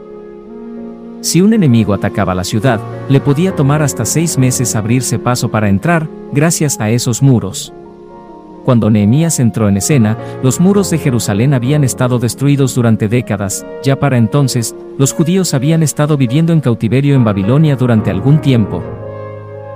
Si 1.21 1.41
un 1.41 1.55
enemigo 1.55 1.95
atacaba 1.95 2.35
la 2.35 2.45
ciudad, 2.45 2.81
le 3.09 3.21
podía 3.21 3.55
tomar 3.55 3.83
hasta 3.83 4.05
seis 4.05 4.37
meses 4.37 4.75
abrirse 4.75 5.19
paso 5.19 5.51
para 5.51 5.69
entrar, 5.69 6.09
gracias 6.33 6.81
a 6.81 6.91
esos 6.91 7.23
muros. 7.23 7.73
Cuando 8.65 8.89
Nehemías 8.89 9.41
entró 9.41 9.69
en 9.69 9.77
escena, 9.77 10.17
los 10.43 10.59
muros 10.59 10.91
de 10.91 10.99
Jerusalén 10.99 11.53
habían 11.53 11.85
estado 11.85 12.19
destruidos 12.19 12.75
durante 12.75 13.09
décadas, 13.09 13.65
ya 13.83 13.97
para 14.01 14.17
entonces, 14.17 14.75
los 14.99 15.13
judíos 15.13 15.53
habían 15.53 15.83
estado 15.83 16.17
viviendo 16.17 16.55
en 16.55 16.61
cautiverio 16.61 17.15
en 17.15 17.25
Babilonia 17.25 17.77
durante 17.77 18.11
algún 18.11 18.41
tiempo. 18.41 18.83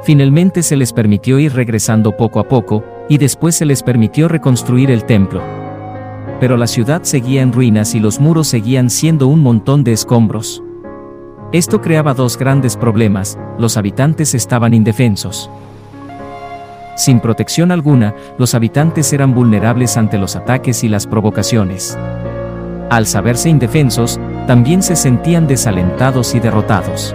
Finalmente 0.05 0.63
se 0.63 0.77
les 0.77 0.95
permitió 0.95 1.39
ir 1.39 1.53
regresando 1.53 2.17
poco 2.17 2.41
a 2.41 2.49
poco, 2.49 2.83
y 3.11 3.19
después 3.19 3.57
se 3.57 3.67
les 3.67 3.83
permitió 3.83 4.27
reconstruir 4.27 4.91
el 4.91 5.05
templo. 5.05 5.43
Pero 6.41 6.57
la 6.57 6.67
ciudad 6.67 7.03
seguía 7.03 7.43
en 7.43 7.53
ruinas 7.53 7.95
y 7.95 8.01
los 8.01 8.21
muros 8.21 8.47
seguían 8.47 8.89
siendo 8.89 9.27
un 9.27 9.41
montón 9.41 9.85
de 9.85 9.93
escombros. 9.93 10.63
Esto 11.53 11.81
creaba 11.81 12.15
dos 12.15 12.39
grandes 12.39 12.77
problemas, 12.77 13.39
los 13.59 13.77
habitantes 13.77 14.35
estaban 14.35 14.73
indefensos. 14.73 15.51
Sin 16.99 17.21
protección 17.21 17.71
alguna, 17.71 18.13
los 18.39 18.57
habitantes 18.57 19.13
eran 19.13 19.33
vulnerables 19.33 19.97
ante 19.97 20.19
los 20.19 20.35
ataques 20.35 20.83
y 20.83 20.89
las 20.89 21.07
provocaciones. 21.07 21.97
Al 22.91 23.07
saberse 23.07 23.49
indefensos, 23.49 24.19
también 24.49 24.83
se 24.83 24.97
sentían 24.97 25.47
desalentados 25.47 26.35
y 26.35 26.41
derrotados. 26.41 27.15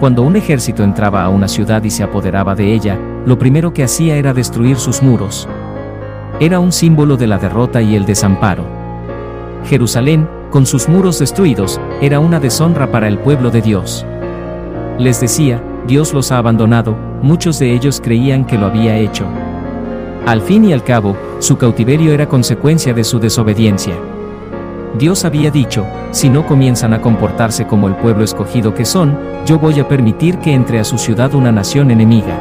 Cuando 0.00 0.22
un 0.22 0.34
ejército 0.34 0.82
entraba 0.82 1.22
a 1.22 1.28
una 1.28 1.46
ciudad 1.46 1.84
y 1.84 1.90
se 1.90 2.02
apoderaba 2.02 2.56
de 2.56 2.74
ella, 2.74 2.98
lo 3.26 3.38
primero 3.38 3.72
que 3.72 3.84
hacía 3.84 4.16
era 4.16 4.34
destruir 4.34 4.76
sus 4.76 5.04
muros. 5.04 5.48
Era 6.40 6.58
un 6.58 6.72
símbolo 6.72 7.16
de 7.16 7.28
la 7.28 7.38
derrota 7.38 7.80
y 7.80 7.94
el 7.94 8.04
desamparo. 8.06 8.64
Jerusalén, 9.66 10.28
con 10.50 10.66
sus 10.66 10.88
muros 10.88 11.20
destruidos, 11.20 11.80
era 12.00 12.18
una 12.18 12.40
deshonra 12.40 12.90
para 12.90 13.06
el 13.06 13.20
pueblo 13.20 13.52
de 13.52 13.62
Dios. 13.62 14.04
Les 14.98 15.20
decía, 15.20 15.62
Dios 15.86 16.12
los 16.12 16.32
ha 16.32 16.38
abandonado, 16.38 17.09
muchos 17.22 17.58
de 17.58 17.72
ellos 17.72 18.00
creían 18.02 18.44
que 18.44 18.58
lo 18.58 18.66
había 18.66 18.96
hecho. 18.96 19.26
Al 20.26 20.42
fin 20.42 20.64
y 20.64 20.72
al 20.72 20.84
cabo, 20.84 21.16
su 21.38 21.56
cautiverio 21.56 22.12
era 22.12 22.28
consecuencia 22.28 22.92
de 22.92 23.04
su 23.04 23.18
desobediencia. 23.18 23.94
Dios 24.98 25.24
había 25.24 25.50
dicho, 25.50 25.86
si 26.10 26.28
no 26.28 26.46
comienzan 26.46 26.92
a 26.92 27.00
comportarse 27.00 27.66
como 27.66 27.88
el 27.88 27.94
pueblo 27.94 28.24
escogido 28.24 28.74
que 28.74 28.84
son, 28.84 29.16
yo 29.46 29.58
voy 29.58 29.80
a 29.80 29.88
permitir 29.88 30.38
que 30.38 30.52
entre 30.52 30.80
a 30.80 30.84
su 30.84 30.98
ciudad 30.98 31.34
una 31.34 31.52
nación 31.52 31.90
enemiga. 31.90 32.36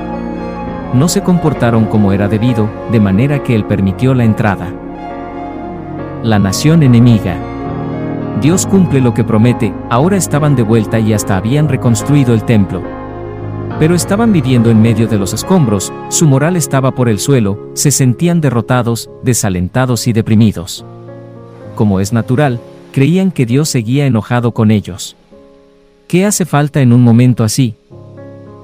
No 0.93 1.07
se 1.07 1.21
comportaron 1.21 1.86
como 1.86 2.12
era 2.12 2.27
debido, 2.27 2.67
de 2.91 3.00
manera 3.00 3.43
que 3.43 3.55
él 3.55 3.65
permitió 3.65 4.13
la 4.13 4.24
entrada. 4.24 4.74
La 6.24 6.39
nación 6.39 6.83
enemiga. 6.83 7.38
Dios 8.41 8.65
cumple 8.65 9.00
lo 9.00 9.13
que 9.13 9.24
promete, 9.24 9.74
ahora 9.89 10.17
estaban 10.17 10.55
de 10.55 10.63
vuelta 10.63 11.00
y 11.00 11.13
hasta 11.13 11.38
habían 11.38 11.69
reconstruido 11.69 12.33
el 12.33 12.43
templo. 12.43 12.99
Pero 13.79 13.95
estaban 13.95 14.33
viviendo 14.33 14.69
en 14.69 14.81
medio 14.81 15.07
de 15.07 15.17
los 15.17 15.33
escombros, 15.33 15.91
su 16.09 16.27
moral 16.27 16.55
estaba 16.57 16.91
por 16.91 17.09
el 17.09 17.17
suelo, 17.19 17.71
se 17.74 17.91
sentían 17.91 18.41
derrotados, 18.41 19.09
desalentados 19.24 20.07
y 20.07 20.13
deprimidos 20.13 20.86
como 21.79 22.01
es 22.01 22.12
natural, 22.12 22.59
creían 22.91 23.31
que 23.31 23.45
Dios 23.45 23.69
seguía 23.69 24.05
enojado 24.05 24.51
con 24.51 24.69
ellos. 24.69 25.15
¿Qué 26.09 26.25
hace 26.25 26.43
falta 26.43 26.81
en 26.81 26.91
un 26.91 27.01
momento 27.03 27.45
así? 27.45 27.75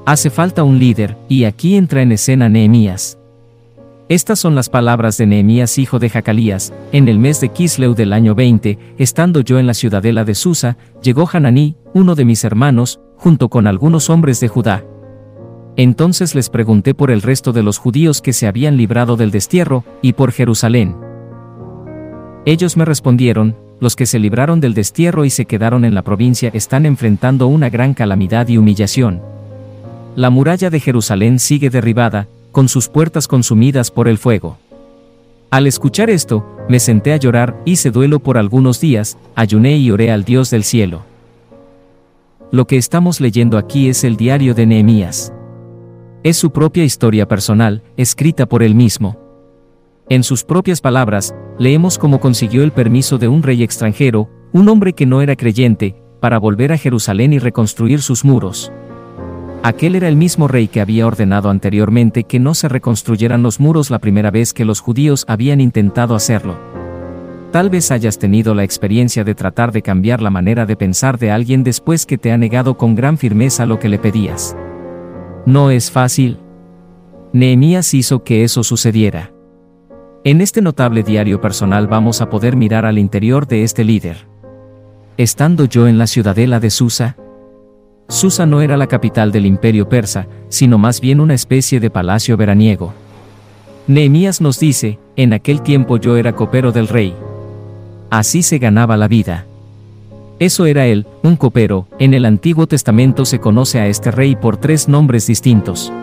Hace 0.06 0.30
falta 0.30 0.66
un 0.66 0.80
líder, 0.80 1.16
y 1.30 1.46
aquí 1.46 1.78
entra 1.78 2.02
en 2.02 2.12
escena 2.12 2.50
Nehemías. 2.50 3.18
Estas 4.10 4.38
son 4.38 4.54
las 4.54 4.68
palabras 4.68 5.18
de 5.18 5.28
Nehemías 5.28 5.78
hijo 5.78 5.98
de 5.98 6.10
Jacalías, 6.10 6.74
en 6.92 7.08
el 7.08 7.18
mes 7.18 7.40
de 7.40 7.48
Kisleu 7.48 7.96
del 7.96 8.12
año 8.12 8.36
20, 8.36 8.78
estando 8.98 9.40
yo 9.40 9.60
en 9.60 9.68
la 9.68 9.76
ciudadela 9.76 10.26
de 10.26 10.36
Susa, 10.36 10.76
llegó 11.02 11.26
Hananí, 11.32 11.78
uno 11.94 12.16
de 12.16 12.26
mis 12.26 12.44
hermanos, 12.44 13.00
junto 13.16 13.48
con 13.48 13.66
algunos 13.66 14.10
hombres 14.10 14.42
de 14.42 14.50
Judá. 14.50 14.84
Entonces 15.78 16.36
les 16.36 16.50
pregunté 16.50 16.94
por 16.94 17.12
el 17.12 17.22
resto 17.22 17.52
de 17.52 17.64
los 17.64 17.78
judíos 17.78 18.22
que 18.22 18.34
se 18.34 18.48
habían 18.48 18.78
librado 18.78 19.18
del 19.18 19.32
destierro, 19.32 19.84
y 20.02 20.14
por 20.14 20.32
Jerusalén. 20.32 20.96
Ellos 22.46 22.78
me 22.78 22.86
respondieron, 22.86 23.56
los 23.80 23.96
que 23.96 24.06
se 24.06 24.20
libraron 24.20 24.62
del 24.62 24.74
destierro 24.74 25.26
y 25.26 25.30
se 25.30 25.46
quedaron 25.46 25.84
en 25.84 25.94
la 25.94 26.02
provincia 26.02 26.50
están 26.54 26.86
enfrentando 26.86 27.48
una 27.48 27.70
gran 27.70 27.94
calamidad 27.94 28.48
y 28.48 28.58
humillación. 28.58 29.22
La 30.16 30.30
muralla 30.30 30.70
de 30.70 30.80
Jerusalén 30.80 31.40
sigue 31.40 31.70
derribada, 31.70 32.28
con 32.54 32.70
sus 32.70 32.88
puertas 32.88 33.28
consumidas 33.28 33.92
por 33.92 34.08
el 34.08 34.18
fuego. 34.18 34.58
Al 35.52 35.68
escuchar 35.68 36.10
esto, 36.10 36.46
me 36.70 36.80
senté 36.80 37.12
a 37.12 37.18
llorar, 37.18 37.62
hice 37.66 37.92
duelo 37.92 38.20
por 38.20 38.38
algunos 38.38 38.80
días, 38.80 39.18
ayuné 39.36 39.78
y 39.78 39.92
oré 39.92 40.10
al 40.12 40.24
Dios 40.24 40.50
del 40.52 40.64
cielo. 40.64 41.04
Lo 42.52 42.66
que 42.66 42.78
estamos 42.78 43.20
leyendo 43.20 43.58
aquí 43.58 43.90
es 43.90 44.06
el 44.06 44.16
diario 44.16 44.54
de 44.54 44.66
Nehemías. 44.66 45.34
Es 46.26 46.38
su 46.38 46.50
propia 46.50 46.84
historia 46.84 47.28
personal, 47.28 47.84
escrita 47.98 48.48
por 48.48 48.64
él 48.64 48.74
mismo. 48.74 49.16
En 50.10 50.24
sus 50.24 50.44
propias 50.44 50.82
palabras, 50.82 51.36
leemos 51.60 52.00
cómo 52.00 52.20
consiguió 52.20 52.64
el 52.64 52.72
permiso 52.72 53.20
de 53.20 53.28
un 53.28 53.44
rey 53.44 53.62
extranjero, 53.62 54.28
un 54.52 54.68
hombre 54.68 54.94
que 54.94 55.06
no 55.06 55.22
era 55.22 55.36
creyente, 55.36 56.02
para 56.20 56.40
volver 56.40 56.72
a 56.72 56.80
Jerusalén 56.80 57.32
y 57.32 57.38
reconstruir 57.38 58.02
sus 58.02 58.26
muros. 58.26 58.72
Aquel 59.62 59.94
era 59.94 60.08
el 60.08 60.16
mismo 60.16 60.48
rey 60.48 60.68
que 60.68 60.82
había 60.82 61.06
ordenado 61.06 61.52
anteriormente 61.52 62.24
que 62.24 62.40
no 62.40 62.56
se 62.56 62.70
reconstruyeran 62.70 63.44
los 63.44 63.60
muros 63.60 63.92
la 63.92 64.00
primera 64.00 64.32
vez 64.32 64.52
que 64.52 64.66
los 64.66 64.80
judíos 64.80 65.26
habían 65.28 65.62
intentado 65.62 66.16
hacerlo. 66.16 66.58
Tal 67.52 67.70
vez 67.70 67.92
hayas 67.92 68.18
tenido 68.18 68.56
la 68.56 68.64
experiencia 68.64 69.24
de 69.24 69.36
tratar 69.36 69.72
de 69.72 69.84
cambiar 69.84 70.24
la 70.24 70.32
manera 70.32 70.66
de 70.66 70.76
pensar 70.76 71.20
de 71.20 71.30
alguien 71.30 71.64
después 71.64 72.08
que 72.08 72.18
te 72.18 72.32
ha 72.32 72.38
negado 72.40 72.78
con 72.78 72.96
gran 72.96 73.20
firmeza 73.20 73.68
lo 73.68 73.78
que 73.78 73.90
le 73.90 74.00
pedías. 74.00 74.58
No 75.46 75.70
es 75.70 75.92
fácil. 75.92 76.40
Nehemías 77.32 77.94
hizo 77.94 78.24
que 78.24 78.44
eso 78.44 78.64
sucediera. 78.64 79.32
En 80.24 80.42
este 80.42 80.62
notable 80.62 81.04
diario 81.04 81.40
personal 81.40 81.88
vamos 81.88 82.22
a 82.22 82.30
poder 82.30 82.56
mirar 82.56 82.86
al 82.86 82.98
interior 82.98 83.46
de 83.48 83.64
este 83.64 83.84
líder. 83.84 84.28
Estando 85.18 85.66
yo 85.66 85.88
en 85.88 86.00
la 86.00 86.08
ciudadela 86.08 86.60
de 86.60 86.72
Susa, 86.72 87.16
Susa 88.08 88.46
no 88.46 88.62
era 88.62 88.76
la 88.76 88.88
capital 88.88 89.32
del 89.32 89.46
imperio 89.46 89.88
persa, 89.88 90.28
sino 90.50 90.78
más 90.78 91.00
bien 91.00 91.20
una 91.20 91.34
especie 91.36 91.80
de 91.80 91.90
palacio 91.90 92.38
veraniego. 92.38 92.94
Nehemías 93.88 94.42
nos 94.42 94.60
dice, 94.60 94.98
en 95.16 95.34
aquel 95.34 95.62
tiempo 95.62 95.98
yo 95.98 96.18
era 96.18 96.34
copero 96.34 96.72
del 96.72 96.88
rey. 96.88 97.14
Así 98.10 98.42
se 98.42 98.58
ganaba 98.58 98.98
la 98.98 99.08
vida. 99.08 99.46
Eso 100.38 100.66
era 100.66 100.86
él, 100.86 101.08
un 101.24 101.38
copero, 101.38 101.88
en 101.98 102.14
el 102.14 102.26
Antiguo 102.26 102.68
Testamento 102.68 103.24
se 103.24 103.40
conoce 103.40 103.80
a 103.80 103.88
este 103.88 104.12
rey 104.12 104.36
por 104.36 104.58
tres 104.58 104.90
nombres 104.90 105.28
distintos. 105.28 105.94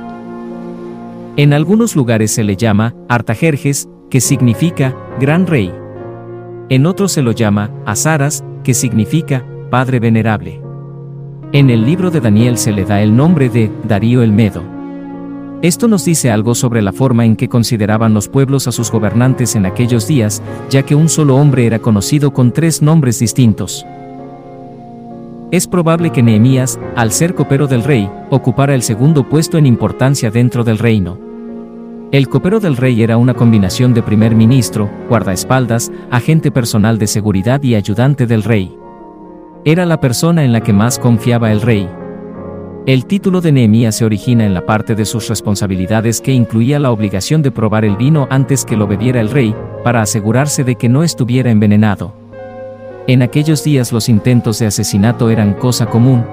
En 1.37 1.53
algunos 1.53 1.95
lugares 1.97 2.31
se 2.31 2.43
le 2.43 2.57
llama 2.57 2.95
Artajerjes, 3.11 3.91
que 4.09 4.23
significa 4.23 4.97
gran 5.21 5.47
rey. 5.47 5.71
En 6.71 6.87
otros 6.87 7.13
se 7.13 7.21
lo 7.21 7.33
llama 7.33 7.71
Azaras, 7.85 8.43
que 8.65 8.73
significa 8.73 9.45
padre 9.71 10.01
venerable. 10.01 10.63
En 11.53 11.69
el 11.69 11.85
libro 11.85 12.11
de 12.11 12.21
Daniel 12.21 12.57
se 12.57 12.73
le 12.73 12.87
da 12.87 13.03
el 13.03 13.15
nombre 13.15 13.51
de 13.51 13.71
Darío 13.85 14.23
el 14.23 14.33
Medo. 14.33 14.63
Esto 15.61 15.89
nos 15.89 16.07
dice 16.07 16.31
algo 16.31 16.55
sobre 16.55 16.81
la 16.81 16.95
forma 16.95 17.27
en 17.27 17.37
que 17.37 17.51
consideraban 17.51 18.15
los 18.15 18.29
pueblos 18.29 18.67
a 18.67 18.73
sus 18.73 18.91
gobernantes 18.91 19.57
en 19.57 19.67
aquellos 19.67 20.07
días, 20.07 20.43
ya 20.71 20.85
que 20.85 20.95
un 20.95 21.11
solo 21.11 21.37
hombre 21.37 21.67
era 21.67 21.81
conocido 21.81 22.33
con 22.33 22.53
tres 22.53 22.81
nombres 22.81 23.19
distintos. 23.19 23.85
Es 25.53 25.69
probable 25.69 26.11
que 26.11 26.23
Nehemías, 26.23 26.81
al 26.97 27.13
ser 27.13 27.35
copero 27.35 27.67
del 27.67 27.85
rey, 27.85 28.11
ocupara 28.31 28.75
el 28.75 28.81
segundo 28.81 29.29
puesto 29.29 29.59
en 29.59 29.67
importancia 29.67 30.31
dentro 30.31 30.65
del 30.65 30.79
reino. 30.79 31.19
El 32.11 32.29
copero 32.29 32.59
del 32.59 32.75
rey 32.75 33.03
era 33.03 33.19
una 33.19 33.35
combinación 33.35 33.93
de 33.93 34.03
primer 34.03 34.35
ministro, 34.35 34.91
guardaespaldas, 35.11 35.93
agente 36.11 36.51
personal 36.51 36.97
de 36.97 37.07
seguridad 37.07 37.63
y 37.63 37.75
ayudante 37.75 38.27
del 38.27 38.45
rey. 38.45 38.75
Era 39.67 39.85
la 39.85 40.01
persona 40.01 40.43
en 40.43 40.53
la 40.53 40.63
que 40.63 40.73
más 40.73 40.99
confiaba 40.99 41.53
el 41.53 41.61
rey. 41.61 41.87
El 42.87 43.05
título 43.05 43.43
de 43.43 43.53
Nehemías 43.53 43.97
se 43.97 44.07
origina 44.07 44.47
en 44.47 44.55
la 44.55 44.65
parte 44.65 44.95
de 44.95 45.05
sus 45.05 45.29
responsabilidades 45.29 46.23
que 46.23 46.33
incluía 46.33 46.79
la 46.79 46.93
obligación 46.93 47.43
de 47.43 47.51
probar 47.51 47.85
el 47.85 47.99
vino 47.99 48.27
antes 48.31 48.65
que 48.65 48.79
lo 48.79 48.87
bebiera 48.87 49.21
el 49.21 49.29
rey, 49.29 49.55
para 49.85 50.01
asegurarse 50.01 50.65
de 50.65 50.77
que 50.77 50.89
no 50.89 51.03
estuviera 51.03 51.51
envenenado. 51.51 52.22
En 53.09 53.21
aquellos 53.21 53.65
días 53.65 53.91
los 53.91 54.09
intentos 54.09 54.61
de 54.61 54.67
asesinato 54.67 55.29
eran 55.29 55.55
cosa 55.55 55.87
común. 55.87 56.25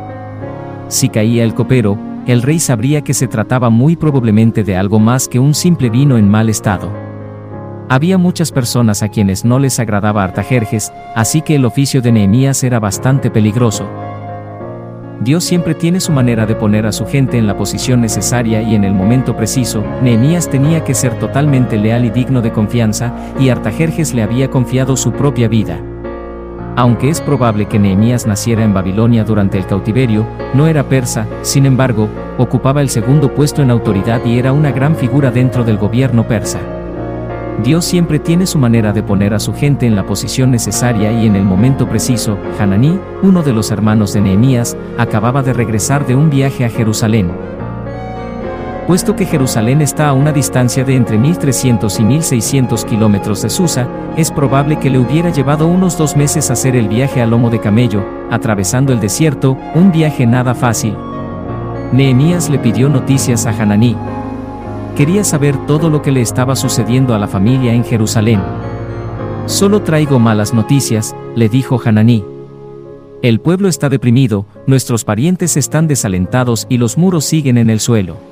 Si 0.87 1.09
caía 1.09 1.43
el 1.43 1.55
copero, 1.55 1.97
el 2.27 2.43
rey 2.43 2.59
sabría 2.59 3.01
que 3.01 3.15
se 3.15 3.27
trataba 3.27 3.71
muy 3.71 3.95
probablemente 3.95 4.63
de 4.63 4.77
algo 4.77 4.99
más 4.99 5.27
que 5.27 5.39
un 5.39 5.55
simple 5.55 5.89
vino 5.89 6.15
en 6.19 6.29
mal 6.29 6.47
estado. 6.47 6.91
Había 7.89 8.19
muchas 8.19 8.51
personas 8.51 9.01
a 9.01 9.09
quienes 9.09 9.45
no 9.45 9.57
les 9.57 9.79
agradaba 9.79 10.23
Artajerjes, 10.23 10.93
así 11.15 11.41
que 11.41 11.55
el 11.55 11.65
oficio 11.65 12.03
de 12.03 12.11
Nehemías 12.11 12.63
era 12.63 12.79
bastante 12.79 13.31
peligroso. 13.31 13.89
Dios 15.21 15.43
siempre 15.43 15.73
tiene 15.73 15.99
su 15.99 16.11
manera 16.11 16.45
de 16.45 16.53
poner 16.53 16.85
a 16.85 16.91
su 16.91 17.07
gente 17.07 17.39
en 17.39 17.47
la 17.47 17.57
posición 17.57 17.99
necesaria 17.99 18.61
y 18.61 18.75
en 18.75 18.83
el 18.83 18.93
momento 18.93 19.35
preciso, 19.35 19.83
Nehemías 20.03 20.47
tenía 20.47 20.83
que 20.83 20.93
ser 20.93 21.17
totalmente 21.17 21.77
leal 21.77 22.05
y 22.05 22.11
digno 22.11 22.43
de 22.43 22.51
confianza, 22.51 23.11
y 23.39 23.49
Artajerjes 23.49 24.13
le 24.13 24.21
había 24.21 24.51
confiado 24.51 24.95
su 24.95 25.11
propia 25.11 25.47
vida. 25.47 25.81
Aunque 26.79 27.09
es 27.09 27.19
probable 27.19 27.65
que 27.65 27.77
Nehemías 27.77 28.25
naciera 28.25 28.63
en 28.63 28.73
Babilonia 28.73 29.25
durante 29.25 29.57
el 29.57 29.65
cautiverio, 29.65 30.25
no 30.53 30.65
era 30.65 30.87
persa, 30.87 31.27
sin 31.41 31.65
embargo, 31.65 32.07
ocupaba 32.37 32.81
el 32.81 32.87
segundo 32.87 33.35
puesto 33.35 33.61
en 33.61 33.69
autoridad 33.69 34.23
y 34.23 34.39
era 34.39 34.53
una 34.53 34.71
gran 34.71 34.95
figura 34.95 35.29
dentro 35.29 35.65
del 35.65 35.75
gobierno 35.75 36.25
persa. 36.25 36.61
Dios 37.61 37.83
siempre 37.83 38.17
tiene 38.17 38.45
su 38.45 38.57
manera 38.59 38.93
de 38.93 39.03
poner 39.03 39.33
a 39.33 39.39
su 39.39 39.53
gente 39.53 39.87
en 39.87 39.97
la 39.97 40.05
posición 40.05 40.51
necesaria 40.51 41.11
y 41.11 41.27
en 41.27 41.35
el 41.35 41.43
momento 41.43 41.85
preciso, 41.85 42.37
Hananí, 42.57 42.97
uno 43.23 43.43
de 43.43 43.51
los 43.51 43.71
hermanos 43.71 44.13
de 44.13 44.21
Nehemías, 44.21 44.77
acababa 44.97 45.43
de 45.43 45.51
regresar 45.51 46.07
de 46.07 46.15
un 46.15 46.29
viaje 46.29 46.63
a 46.63 46.69
Jerusalén. 46.69 47.29
Puesto 48.89 49.15
que 49.15 49.27
Jerusalén 49.27 49.83
está 49.83 50.09
a 50.09 50.13
una 50.13 50.31
distancia 50.31 50.83
de 50.83 50.95
entre 50.95 51.19
1300 51.19 51.99
y 51.99 52.03
1600 52.03 52.85
kilómetros 52.85 53.43
de 53.43 53.51
Susa, 53.51 53.87
es 54.17 54.31
probable 54.31 54.79
que 54.79 54.89
le 54.89 54.97
hubiera 54.97 55.29
llevado 55.29 55.67
unos 55.67 55.95
dos 55.95 56.15
meses 56.15 56.49
hacer 56.49 56.75
el 56.75 56.87
viaje 56.87 57.21
a 57.21 57.27
lomo 57.27 57.51
de 57.51 57.59
camello, 57.59 58.03
atravesando 58.31 58.91
el 58.91 58.99
desierto, 58.99 59.55
un 59.75 59.91
viaje 59.91 60.25
nada 60.25 60.55
fácil. 60.55 60.95
Nehemías 61.91 62.49
le 62.49 62.57
pidió 62.57 62.89
noticias 62.89 63.45
a 63.45 63.51
Hananí. 63.51 63.95
Quería 64.97 65.23
saber 65.23 65.67
todo 65.67 65.91
lo 65.91 66.01
que 66.01 66.11
le 66.11 66.21
estaba 66.21 66.55
sucediendo 66.55 67.13
a 67.13 67.19
la 67.19 67.27
familia 67.27 67.75
en 67.75 67.83
Jerusalén. 67.83 68.41
Solo 69.45 69.83
traigo 69.83 70.17
malas 70.17 70.51
noticias, 70.51 71.15
le 71.35 71.47
dijo 71.47 71.79
Hananí. 71.85 72.25
El 73.21 73.39
pueblo 73.39 73.67
está 73.67 73.87
deprimido, 73.87 74.47
nuestros 74.65 75.03
parientes 75.03 75.57
están 75.57 75.87
desalentados 75.87 76.65
y 76.69 76.79
los 76.79 76.97
muros 76.97 77.23
siguen 77.23 77.59
en 77.59 77.69
el 77.69 77.81
suelo. 77.81 78.28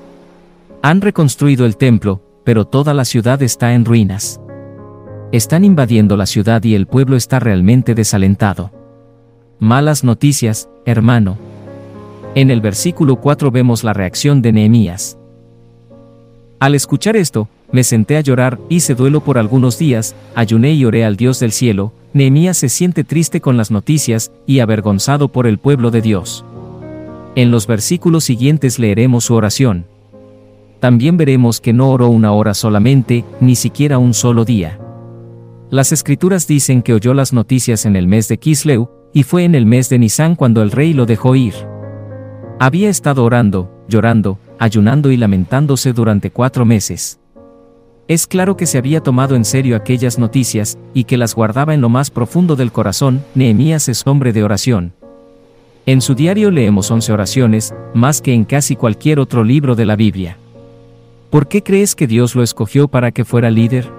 Han 0.84 1.02
reconstruido 1.02 1.66
el 1.66 1.76
templo, 1.76 2.22
pero 2.44 2.66
toda 2.66 2.94
la 2.94 3.04
ciudad 3.04 3.42
está 3.42 3.74
en 3.74 3.84
ruinas. 3.84 4.40
Están 5.32 5.66
invadiendo 5.66 6.16
la 6.16 6.26
ciudad 6.26 6.64
y 6.64 6.76
el 6.76 6.86
pueblo 6.86 7.18
está 7.18 7.40
realmente 7.40 7.96
desalentado. 7.96 8.72
Malas 9.60 10.04
noticias, 10.04 10.70
hermano. 10.86 11.38
En 12.36 12.52
el 12.52 12.62
versículo 12.62 13.18
4 13.18 13.50
vemos 13.50 13.84
la 13.84 13.94
reacción 13.94 14.42
de 14.42 14.54
Nehemías. 14.54 15.18
Al 16.60 16.76
escuchar 16.76 17.18
esto, 17.18 17.50
me 17.72 17.84
senté 17.84 18.16
a 18.16 18.22
llorar, 18.22 18.60
hice 18.70 18.96
duelo 18.96 19.22
por 19.22 19.38
algunos 19.38 19.78
días, 19.78 20.16
ayuné 20.36 20.74
y 20.74 20.86
oré 20.86 21.04
al 21.04 21.18
Dios 21.18 21.40
del 21.40 21.52
cielo, 21.52 21.92
Nehemías 22.14 22.58
se 22.58 22.70
siente 22.70 23.04
triste 23.04 23.42
con 23.42 23.58
las 23.58 23.72
noticias 23.72 24.32
y 24.46 24.60
avergonzado 24.60 25.28
por 25.28 25.48
el 25.48 25.58
pueblo 25.58 25.92
de 25.92 26.02
Dios. 26.02 26.46
En 27.36 27.52
los 27.52 27.68
versículos 27.68 28.24
siguientes 28.24 28.80
leeremos 28.80 29.26
su 29.26 29.34
oración 29.34 29.86
también 30.80 31.18
veremos 31.18 31.60
que 31.60 31.74
no 31.74 31.90
oró 31.90 32.10
una 32.10 32.32
hora 32.32 32.54
solamente, 32.54 33.26
ni 33.40 33.56
siquiera 33.56 33.98
un 33.98 34.14
solo 34.14 34.46
día. 34.46 34.80
Las 35.70 35.92
escrituras 35.92 36.48
dicen 36.48 36.82
que 36.82 36.94
oyó 36.94 37.14
las 37.14 37.34
noticias 37.34 37.86
en 37.86 37.96
el 37.96 38.08
mes 38.08 38.28
de 38.28 38.38
Kisleu, 38.38 38.90
y 39.14 39.24
fue 39.24 39.44
en 39.44 39.56
el 39.56 39.66
mes 39.66 39.90
de 39.90 40.00
Nisan 40.00 40.36
cuando 40.36 40.62
el 40.62 40.72
rey 40.72 40.94
lo 40.94 41.06
dejó 41.06 41.36
ir. 41.36 41.54
Había 42.60 42.90
estado 42.90 43.24
orando, 43.24 43.72
llorando, 43.88 44.40
ayunando 44.60 45.12
y 45.12 45.18
lamentándose 45.18 45.94
durante 45.94 46.32
cuatro 46.32 46.66
meses. 46.66 47.20
Es 48.08 48.26
claro 48.26 48.56
que 48.56 48.66
se 48.66 48.78
había 48.78 49.02
tomado 49.02 49.36
en 49.36 49.44
serio 49.44 49.76
aquellas 49.76 50.18
noticias, 50.18 50.78
y 50.94 51.04
que 51.04 51.18
las 51.18 51.36
guardaba 51.36 51.74
en 51.74 51.82
lo 51.82 51.90
más 51.90 52.10
profundo 52.10 52.56
del 52.56 52.72
corazón, 52.72 53.24
Nehemías 53.36 53.90
es 53.90 54.06
hombre 54.08 54.32
de 54.32 54.44
oración. 54.44 54.94
En 55.86 56.02
su 56.02 56.16
diario 56.16 56.52
leemos 56.52 56.90
once 56.92 57.12
oraciones, 57.12 57.74
más 57.94 58.22
que 58.22 58.34
en 58.34 58.46
casi 58.46 58.76
cualquier 58.76 59.20
otro 59.20 59.44
libro 59.44 59.76
de 59.76 59.86
la 59.86 59.96
Biblia. 59.96 60.38
¿Por 61.30 61.50
qué 61.50 61.62
crees 61.62 61.94
que 61.94 62.08
Dios 62.08 62.36
lo 62.36 62.44
escogió 62.44 62.88
para 62.88 63.12
que 63.12 63.26
fuera 63.26 63.50
líder? 63.50 63.92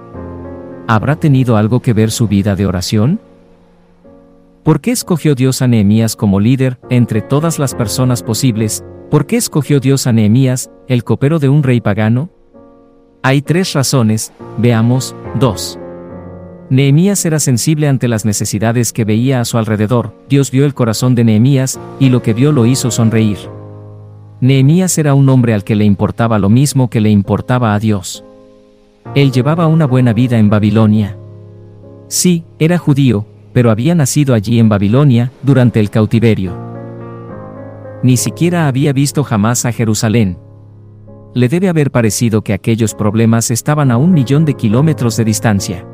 ¿Habrá 0.87 1.17
tenido 1.17 1.59
algo 1.59 1.81
que 1.81 1.93
ver 1.93 2.11
su 2.11 2.27
vida 2.27 2.57
de 2.57 2.65
oración? 2.65 3.21
¿Por 4.63 4.81
qué 4.81 4.93
escogió 4.93 5.35
Dios 5.35 5.61
a 5.61 5.69
Nehemías 5.69 6.17
como 6.17 6.41
líder 6.41 6.79
entre 6.89 7.21
todas 7.21 7.59
las 7.59 7.75
personas 7.75 8.23
posibles? 8.23 8.83
¿Por 9.11 9.27
qué 9.27 9.37
escogió 9.37 9.79
Dios 9.79 10.07
a 10.07 10.13
Nehemías, 10.13 10.71
el 10.89 11.05
copero 11.05 11.39
de 11.39 11.51
un 11.51 11.63
rey 11.63 11.83
pagano? 11.83 12.31
Hay 13.23 13.43
tres 13.43 13.75
razones, 13.75 14.33
veamos, 14.57 15.15
dos. 15.39 15.79
Nehemías 16.71 17.27
era 17.27 17.41
sensible 17.41 17.89
ante 17.89 18.09
las 18.09 18.25
necesidades 18.25 18.95
que 18.95 19.05
veía 19.05 19.41
a 19.41 19.45
su 19.45 19.59
alrededor, 19.59 20.15
Dios 20.31 20.51
vio 20.51 20.65
el 20.65 20.73
corazón 20.73 21.15
de 21.15 21.25
Nehemías, 21.25 21.79
y 22.01 22.09
lo 22.09 22.23
que 22.23 22.33
vio 22.33 22.53
lo 22.53 22.65
hizo 22.65 22.91
sonreír. 22.91 23.58
Nehemías 24.41 24.97
era 24.99 25.15
un 25.15 25.29
hombre 25.29 25.53
al 25.53 25.65
que 25.65 25.75
le 25.75 25.85
importaba 25.85 26.39
lo 26.39 26.49
mismo 26.49 26.89
que 26.89 27.01
le 27.01 27.11
importaba 27.11 27.75
a 27.75 27.79
Dios. 27.79 28.25
Él 29.15 29.33
llevaba 29.33 29.67
una 29.67 29.87
buena 29.87 30.13
vida 30.13 30.39
en 30.39 30.49
Babilonia. 30.49 31.17
Sí, 32.09 32.45
era 32.59 32.79
judío, 32.79 33.27
pero 33.53 33.71
había 33.71 33.95
nacido 33.95 34.35
allí 34.35 34.59
en 34.59 34.69
Babilonia, 34.69 35.33
durante 35.43 35.81
el 35.81 35.91
cautiverio. 35.91 36.53
Ni 38.03 38.17
siquiera 38.17 38.69
había 38.69 38.93
visto 38.93 39.25
jamás 39.25 39.65
a 39.65 39.73
Jerusalén. 39.73 40.39
Le 41.35 41.49
debe 41.49 41.69
haber 41.69 41.91
parecido 41.91 42.43
que 42.43 42.53
aquellos 42.53 42.95
problemas 42.95 43.51
estaban 43.51 43.91
a 43.91 43.97
un 43.97 44.13
millón 44.13 44.45
de 44.45 44.55
kilómetros 44.55 45.17
de 45.17 45.25
distancia 45.25 45.85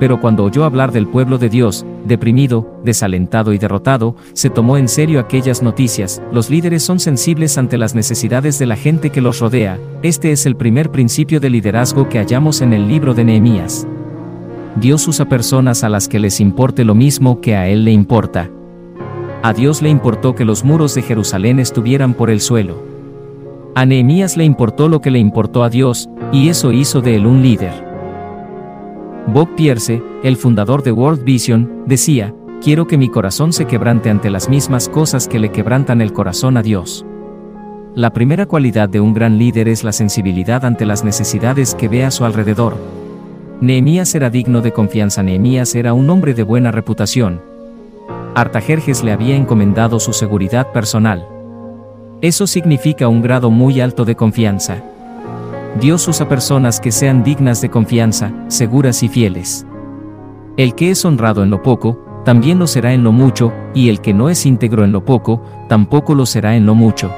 pero 0.00 0.18
cuando 0.18 0.44
oyó 0.44 0.64
hablar 0.64 0.92
del 0.92 1.06
pueblo 1.06 1.36
de 1.36 1.50
Dios, 1.50 1.84
deprimido, 2.06 2.80
desalentado 2.82 3.52
y 3.52 3.58
derrotado, 3.58 4.16
se 4.32 4.48
tomó 4.48 4.78
en 4.78 4.88
serio 4.88 5.20
aquellas 5.20 5.62
noticias. 5.62 6.22
Los 6.32 6.48
líderes 6.48 6.82
son 6.82 6.98
sensibles 6.98 7.58
ante 7.58 7.76
las 7.76 7.94
necesidades 7.94 8.58
de 8.58 8.64
la 8.64 8.76
gente 8.76 9.10
que 9.10 9.20
los 9.20 9.40
rodea. 9.40 9.78
Este 10.02 10.32
es 10.32 10.46
el 10.46 10.56
primer 10.56 10.90
principio 10.90 11.38
de 11.38 11.50
liderazgo 11.50 12.08
que 12.08 12.18
hallamos 12.18 12.62
en 12.62 12.72
el 12.72 12.88
libro 12.88 13.12
de 13.12 13.24
Nehemías. 13.24 13.86
Dios 14.76 15.06
usa 15.06 15.28
personas 15.28 15.84
a 15.84 15.90
las 15.90 16.08
que 16.08 16.18
les 16.18 16.40
importe 16.40 16.84
lo 16.84 16.94
mismo 16.94 17.42
que 17.42 17.54
a 17.54 17.68
Él 17.68 17.84
le 17.84 17.92
importa. 17.92 18.48
A 19.42 19.52
Dios 19.52 19.82
le 19.82 19.90
importó 19.90 20.34
que 20.34 20.46
los 20.46 20.64
muros 20.64 20.94
de 20.94 21.02
Jerusalén 21.02 21.58
estuvieran 21.58 22.14
por 22.14 22.30
el 22.30 22.40
suelo. 22.40 22.82
A 23.74 23.84
Nehemías 23.84 24.38
le 24.38 24.44
importó 24.44 24.88
lo 24.88 25.02
que 25.02 25.10
le 25.10 25.18
importó 25.18 25.62
a 25.62 25.68
Dios, 25.68 26.08
y 26.32 26.48
eso 26.48 26.72
hizo 26.72 27.02
de 27.02 27.16
él 27.16 27.26
un 27.26 27.42
líder. 27.42 27.89
Bob 29.26 29.54
Pierce, 29.54 30.02
el 30.24 30.36
fundador 30.36 30.82
de 30.82 30.92
World 30.92 31.22
Vision, 31.22 31.84
decía, 31.86 32.34
quiero 32.62 32.86
que 32.86 32.98
mi 32.98 33.08
corazón 33.08 33.52
se 33.52 33.66
quebrante 33.66 34.10
ante 34.10 34.30
las 34.30 34.48
mismas 34.48 34.88
cosas 34.88 35.28
que 35.28 35.38
le 35.38 35.52
quebrantan 35.52 36.00
el 36.00 36.12
corazón 36.12 36.56
a 36.56 36.62
Dios. 36.62 37.04
La 37.94 38.12
primera 38.12 38.46
cualidad 38.46 38.88
de 38.88 39.00
un 39.00 39.14
gran 39.14 39.38
líder 39.38 39.68
es 39.68 39.84
la 39.84 39.92
sensibilidad 39.92 40.64
ante 40.64 40.86
las 40.86 41.04
necesidades 41.04 41.74
que 41.74 41.88
ve 41.88 42.04
a 42.04 42.10
su 42.10 42.24
alrededor. 42.24 42.76
Nehemías 43.60 44.14
era 44.14 44.30
digno 44.30 44.62
de 44.62 44.72
confianza. 44.72 45.22
Nehemías 45.22 45.74
era 45.74 45.92
un 45.92 46.08
hombre 46.08 46.32
de 46.32 46.42
buena 46.42 46.70
reputación. 46.70 47.42
Artajerjes 48.34 49.04
le 49.04 49.12
había 49.12 49.36
encomendado 49.36 50.00
su 50.00 50.12
seguridad 50.12 50.72
personal. 50.72 51.26
Eso 52.22 52.46
significa 52.46 53.08
un 53.08 53.22
grado 53.22 53.50
muy 53.50 53.80
alto 53.80 54.04
de 54.04 54.14
confianza. 54.14 54.82
Dios 55.78 56.06
usa 56.08 56.28
personas 56.28 56.80
que 56.80 56.90
sean 56.90 57.22
dignas 57.22 57.60
de 57.60 57.70
confianza, 57.70 58.32
seguras 58.48 59.02
y 59.02 59.08
fieles. 59.08 59.64
El 60.56 60.74
que 60.74 60.90
es 60.90 61.04
honrado 61.04 61.44
en 61.44 61.50
lo 61.50 61.62
poco, 61.62 62.22
también 62.24 62.58
lo 62.58 62.66
será 62.66 62.92
en 62.92 63.04
lo 63.04 63.12
mucho, 63.12 63.52
y 63.72 63.88
el 63.88 64.00
que 64.00 64.12
no 64.12 64.28
es 64.28 64.44
íntegro 64.46 64.84
en 64.84 64.92
lo 64.92 65.04
poco, 65.04 65.42
tampoco 65.68 66.14
lo 66.14 66.26
será 66.26 66.56
en 66.56 66.66
lo 66.66 66.74
mucho. 66.74 67.10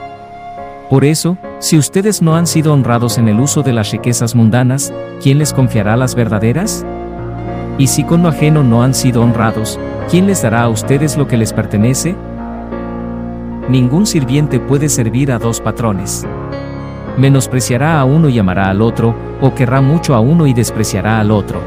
Por 0.90 1.04
eso, 1.04 1.38
si 1.60 1.78
ustedes 1.78 2.20
no 2.20 2.36
han 2.36 2.46
sido 2.46 2.74
honrados 2.74 3.16
en 3.16 3.28
el 3.28 3.40
uso 3.40 3.62
de 3.62 3.72
las 3.72 3.90
riquezas 3.90 4.34
mundanas, 4.34 4.92
¿quién 5.22 5.38
les 5.38 5.54
confiará 5.54 5.96
las 5.96 6.14
verdaderas? 6.14 6.84
Y 7.78 7.86
si 7.86 8.04
con 8.04 8.22
lo 8.22 8.28
ajeno 8.28 8.62
no 8.62 8.82
han 8.82 8.92
sido 8.92 9.22
honrados, 9.22 9.80
¿quién 10.10 10.26
les 10.26 10.42
dará 10.42 10.64
a 10.64 10.68
ustedes 10.68 11.16
lo 11.16 11.26
que 11.26 11.38
les 11.38 11.54
pertenece? 11.54 12.14
Ningún 13.70 14.04
sirviente 14.04 14.60
puede 14.60 14.90
servir 14.90 15.32
a 15.32 15.38
dos 15.38 15.60
patrones 15.60 16.26
menospreciará 17.16 18.00
a 18.00 18.04
uno 18.04 18.28
y 18.28 18.38
amará 18.38 18.68
al 18.70 18.82
otro, 18.82 19.14
o 19.40 19.54
querrá 19.54 19.80
mucho 19.80 20.14
a 20.14 20.20
uno 20.20 20.46
y 20.46 20.54
despreciará 20.54 21.20
al 21.20 21.30
otro. 21.30 21.60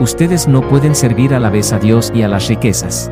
Ustedes 0.00 0.48
no 0.48 0.62
pueden 0.62 0.94
servir 0.94 1.34
a 1.34 1.40
la 1.40 1.50
vez 1.50 1.72
a 1.72 1.78
Dios 1.78 2.12
y 2.14 2.22
a 2.22 2.28
las 2.28 2.48
riquezas. 2.48 3.10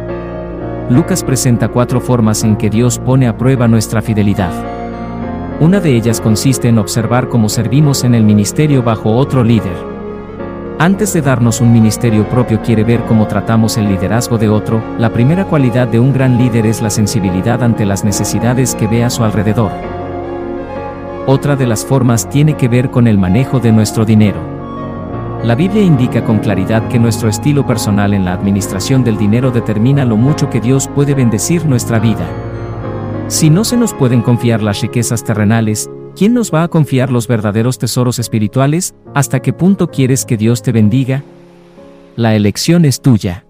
Lucas 0.88 1.22
presenta 1.22 1.68
cuatro 1.68 2.00
formas 2.00 2.42
en 2.42 2.56
que 2.56 2.68
Dios 2.68 2.98
pone 2.98 3.28
a 3.28 3.36
prueba 3.36 3.68
nuestra 3.68 4.02
fidelidad. 4.02 4.50
Una 5.60 5.78
de 5.78 5.94
ellas 5.94 6.20
consiste 6.20 6.68
en 6.68 6.78
observar 6.78 7.28
cómo 7.28 7.48
servimos 7.48 8.02
en 8.02 8.14
el 8.14 8.24
ministerio 8.24 8.82
bajo 8.82 9.14
otro 9.14 9.44
líder. 9.44 9.76
Antes 10.80 11.12
de 11.12 11.20
darnos 11.20 11.60
un 11.60 11.72
ministerio 11.72 12.26
propio 12.28 12.62
quiere 12.62 12.82
ver 12.82 13.02
cómo 13.02 13.28
tratamos 13.28 13.76
el 13.76 13.86
liderazgo 13.86 14.38
de 14.38 14.48
otro, 14.48 14.82
la 14.98 15.12
primera 15.12 15.44
cualidad 15.44 15.86
de 15.86 16.00
un 16.00 16.12
gran 16.12 16.38
líder 16.38 16.64
es 16.64 16.80
la 16.80 16.88
sensibilidad 16.88 17.62
ante 17.62 17.84
las 17.84 18.02
necesidades 18.02 18.74
que 18.74 18.86
ve 18.86 19.04
a 19.04 19.10
su 19.10 19.22
alrededor. 19.22 19.99
Otra 21.26 21.54
de 21.54 21.66
las 21.66 21.84
formas 21.84 22.28
tiene 22.28 22.56
que 22.56 22.68
ver 22.68 22.90
con 22.90 23.06
el 23.06 23.18
manejo 23.18 23.60
de 23.60 23.72
nuestro 23.72 24.04
dinero. 24.04 24.40
La 25.44 25.54
Biblia 25.54 25.82
indica 25.82 26.24
con 26.24 26.38
claridad 26.38 26.88
que 26.88 26.98
nuestro 26.98 27.28
estilo 27.28 27.66
personal 27.66 28.14
en 28.14 28.24
la 28.24 28.32
administración 28.32 29.04
del 29.04 29.16
dinero 29.16 29.50
determina 29.50 30.04
lo 30.04 30.16
mucho 30.16 30.50
que 30.50 30.60
Dios 30.60 30.88
puede 30.88 31.14
bendecir 31.14 31.64
nuestra 31.66 31.98
vida. 31.98 32.26
Si 33.28 33.48
no 33.48 33.64
se 33.64 33.76
nos 33.76 33.94
pueden 33.94 34.22
confiar 34.22 34.62
las 34.62 34.80
riquezas 34.80 35.22
terrenales, 35.22 35.90
¿quién 36.16 36.34
nos 36.34 36.52
va 36.52 36.62
a 36.62 36.68
confiar 36.68 37.10
los 37.10 37.28
verdaderos 37.28 37.78
tesoros 37.78 38.18
espirituales? 38.18 38.94
¿Hasta 39.14 39.40
qué 39.40 39.52
punto 39.52 39.88
quieres 39.88 40.24
que 40.24 40.36
Dios 40.36 40.62
te 40.62 40.72
bendiga? 40.72 41.22
La 42.16 42.34
elección 42.34 42.84
es 42.84 43.00
tuya. 43.00 43.46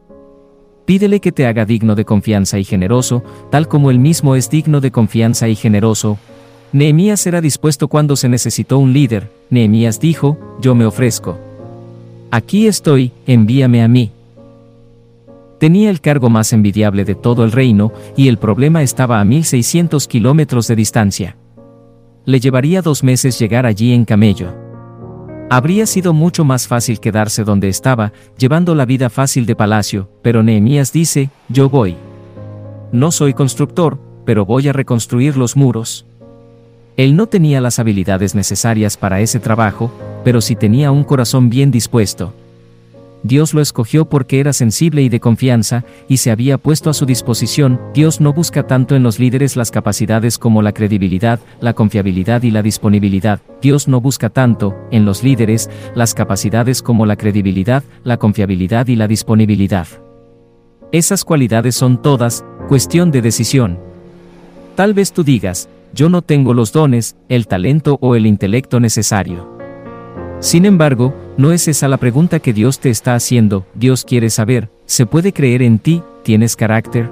Pídele 0.84 1.20
que 1.20 1.32
te 1.32 1.46
haga 1.46 1.64
digno 1.64 1.94
de 1.94 2.04
confianza 2.04 2.58
y 2.58 2.64
generoso, 2.64 3.22
tal 3.50 3.68
como 3.68 3.90
él 3.90 3.98
mismo 3.98 4.34
es 4.36 4.50
digno 4.50 4.80
de 4.80 4.90
confianza 4.90 5.48
y 5.48 5.54
generoso, 5.54 6.18
Nehemías 6.72 7.26
era 7.26 7.40
dispuesto 7.40 7.88
cuando 7.88 8.14
se 8.14 8.28
necesitó 8.28 8.78
un 8.78 8.92
líder, 8.92 9.28
Nehemías 9.50 9.98
dijo, 9.98 10.38
yo 10.60 10.76
me 10.76 10.84
ofrezco. 10.84 11.36
Aquí 12.30 12.68
estoy, 12.68 13.10
envíame 13.26 13.82
a 13.82 13.88
mí. 13.88 14.12
Tenía 15.58 15.90
el 15.90 16.00
cargo 16.00 16.30
más 16.30 16.52
envidiable 16.52 17.04
de 17.04 17.16
todo 17.16 17.44
el 17.44 17.50
reino, 17.50 17.92
y 18.16 18.28
el 18.28 18.38
problema 18.38 18.82
estaba 18.82 19.20
a 19.20 19.24
1600 19.24 20.06
kilómetros 20.06 20.68
de 20.68 20.76
distancia. 20.76 21.36
le 22.26 22.38
llevaría 22.38 22.82
dos 22.82 23.02
meses 23.02 23.38
llegar 23.38 23.66
allí 23.66 23.92
en 23.92 24.04
camello. 24.04 24.54
Habría 25.50 25.86
sido 25.86 26.12
mucho 26.12 26.44
más 26.44 26.68
fácil 26.68 27.00
quedarse 27.00 27.42
donde 27.42 27.68
estaba, 27.68 28.12
llevando 28.38 28.76
la 28.76 28.84
vida 28.84 29.10
fácil 29.10 29.46
de 29.46 29.56
palacio, 29.56 30.08
pero 30.22 30.44
Nehemías 30.44 30.92
dice, 30.92 31.30
yo 31.48 31.68
voy. 31.68 31.96
No 32.92 33.10
soy 33.10 33.34
constructor, 33.34 33.98
pero 34.24 34.46
voy 34.46 34.68
a 34.68 34.72
reconstruir 34.72 35.36
los 35.36 35.56
muros. 35.56 36.06
Él 36.96 37.16
no 37.16 37.26
tenía 37.26 37.60
las 37.60 37.78
habilidades 37.78 38.34
necesarias 38.34 38.96
para 38.96 39.20
ese 39.20 39.40
trabajo, 39.40 39.92
pero 40.24 40.40
sí 40.40 40.56
tenía 40.56 40.90
un 40.90 41.04
corazón 41.04 41.50
bien 41.50 41.70
dispuesto. 41.70 42.34
Dios 43.22 43.52
lo 43.52 43.60
escogió 43.60 44.06
porque 44.06 44.40
era 44.40 44.54
sensible 44.54 45.02
y 45.02 45.10
de 45.10 45.20
confianza, 45.20 45.84
y 46.08 46.18
se 46.18 46.30
había 46.30 46.56
puesto 46.56 46.88
a 46.88 46.94
su 46.94 47.04
disposición. 47.04 47.78
Dios 47.92 48.20
no 48.20 48.32
busca 48.32 48.66
tanto 48.66 48.96
en 48.96 49.02
los 49.02 49.18
líderes 49.18 49.56
las 49.56 49.70
capacidades 49.70 50.38
como 50.38 50.62
la 50.62 50.72
credibilidad, 50.72 51.38
la 51.60 51.74
confiabilidad 51.74 52.42
y 52.42 52.50
la 52.50 52.62
disponibilidad. 52.62 53.40
Dios 53.60 53.88
no 53.88 54.00
busca 54.00 54.30
tanto, 54.30 54.74
en 54.90 55.04
los 55.04 55.22
líderes, 55.22 55.68
las 55.94 56.14
capacidades 56.14 56.80
como 56.80 57.04
la 57.04 57.16
credibilidad, 57.16 57.84
la 58.04 58.16
confiabilidad 58.16 58.86
y 58.86 58.96
la 58.96 59.06
disponibilidad. 59.06 59.86
Esas 60.92 61.24
cualidades 61.24 61.74
son 61.74 62.00
todas, 62.00 62.44
cuestión 62.68 63.10
de 63.10 63.20
decisión. 63.20 63.78
Tal 64.76 64.94
vez 64.94 65.12
tú 65.12 65.24
digas, 65.24 65.68
yo 65.92 66.08
no 66.08 66.22
tengo 66.22 66.54
los 66.54 66.72
dones, 66.72 67.16
el 67.28 67.46
talento 67.46 67.98
o 68.00 68.14
el 68.14 68.26
intelecto 68.26 68.80
necesario. 68.80 69.48
Sin 70.40 70.64
embargo, 70.64 71.14
no 71.36 71.52
es 71.52 71.68
esa 71.68 71.88
la 71.88 71.98
pregunta 71.98 72.38
que 72.38 72.52
Dios 72.52 72.80
te 72.80 72.90
está 72.90 73.14
haciendo, 73.14 73.66
Dios 73.74 74.04
quiere 74.04 74.30
saber, 74.30 74.70
¿se 74.86 75.04
puede 75.06 75.32
creer 75.32 75.62
en 75.62 75.78
ti? 75.78 76.02
¿Tienes 76.22 76.56
carácter? 76.56 77.10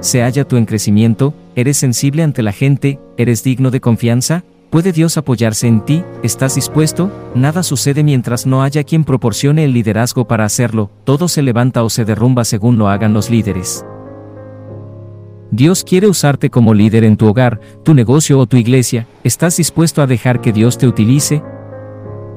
¿Se 0.00 0.22
halla 0.22 0.44
tú 0.44 0.56
en 0.56 0.66
crecimiento? 0.66 1.34
¿Eres 1.54 1.76
sensible 1.76 2.22
ante 2.22 2.42
la 2.42 2.52
gente? 2.52 2.98
¿Eres 3.16 3.42
digno 3.42 3.70
de 3.70 3.80
confianza? 3.80 4.44
¿Puede 4.70 4.92
Dios 4.92 5.18
apoyarse 5.18 5.68
en 5.68 5.84
ti? 5.84 6.02
¿Estás 6.22 6.54
dispuesto? 6.54 7.10
Nada 7.34 7.62
sucede 7.62 8.02
mientras 8.02 8.46
no 8.46 8.62
haya 8.62 8.84
quien 8.84 9.04
proporcione 9.04 9.64
el 9.64 9.74
liderazgo 9.74 10.26
para 10.26 10.44
hacerlo, 10.44 10.90
todo 11.04 11.28
se 11.28 11.42
levanta 11.42 11.84
o 11.84 11.90
se 11.90 12.04
derrumba 12.04 12.44
según 12.44 12.78
lo 12.78 12.88
hagan 12.88 13.12
los 13.12 13.28
líderes. 13.28 13.84
Dios 15.54 15.84
quiere 15.84 16.08
usarte 16.08 16.48
como 16.48 16.72
líder 16.72 17.04
en 17.04 17.18
tu 17.18 17.28
hogar, 17.28 17.60
tu 17.84 17.92
negocio 17.92 18.38
o 18.38 18.46
tu 18.46 18.56
iglesia, 18.56 19.06
¿estás 19.22 19.58
dispuesto 19.58 20.00
a 20.00 20.06
dejar 20.06 20.40
que 20.40 20.50
Dios 20.50 20.78
te 20.78 20.86
utilice? 20.86 21.42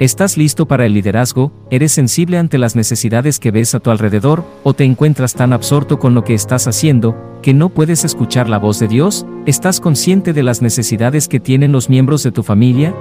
¿Estás 0.01 0.35
listo 0.37 0.65
para 0.65 0.85
el 0.85 0.93
liderazgo? 0.93 1.53
¿Eres 1.71 1.93
sensible 1.93 2.37
ante 2.37 2.57
las 2.57 2.75
necesidades 2.75 3.39
que 3.39 3.51
ves 3.51 3.73
a 3.73 3.79
tu 3.79 3.89
alrededor? 3.89 4.43
¿O 4.63 4.73
te 4.73 4.83
encuentras 4.83 5.33
tan 5.33 5.53
absorto 5.53 5.97
con 5.97 6.13
lo 6.13 6.25
que 6.25 6.33
estás 6.33 6.67
haciendo, 6.67 7.39
que 7.41 7.53
no 7.53 7.69
puedes 7.69 8.03
escuchar 8.03 8.49
la 8.49 8.57
voz 8.57 8.79
de 8.79 8.89
Dios? 8.89 9.25
¿Estás 9.45 9.79
consciente 9.79 10.33
de 10.33 10.43
las 10.43 10.61
necesidades 10.61 11.29
que 11.29 11.39
tienen 11.39 11.71
los 11.71 11.89
miembros 11.89 12.21
de 12.21 12.33
tu 12.33 12.43
familia? 12.43 12.93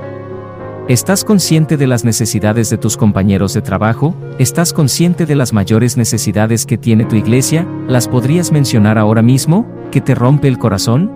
¿Estás 0.87 1.25
consciente 1.25 1.79
de 1.79 1.87
las 1.87 2.05
necesidades 2.05 2.69
de 2.69 2.77
tus 2.77 2.99
compañeros 2.99 3.55
de 3.55 3.63
trabajo? 3.63 4.15
¿Estás 4.39 4.75
consciente 4.75 5.25
de 5.25 5.35
las 5.35 5.55
mayores 5.55 5.97
necesidades 5.97 6.67
que 6.67 6.77
tiene 6.77 7.07
tu 7.07 7.17
iglesia? 7.17 7.67
¿Las 7.89 8.07
podrías 8.07 8.53
mencionar 8.53 8.99
ahora 8.99 9.23
mismo? 9.23 9.67
¿Que 9.91 10.03
te 10.03 10.15
rompe 10.15 10.47
el 10.47 10.59
corazón? 10.59 11.11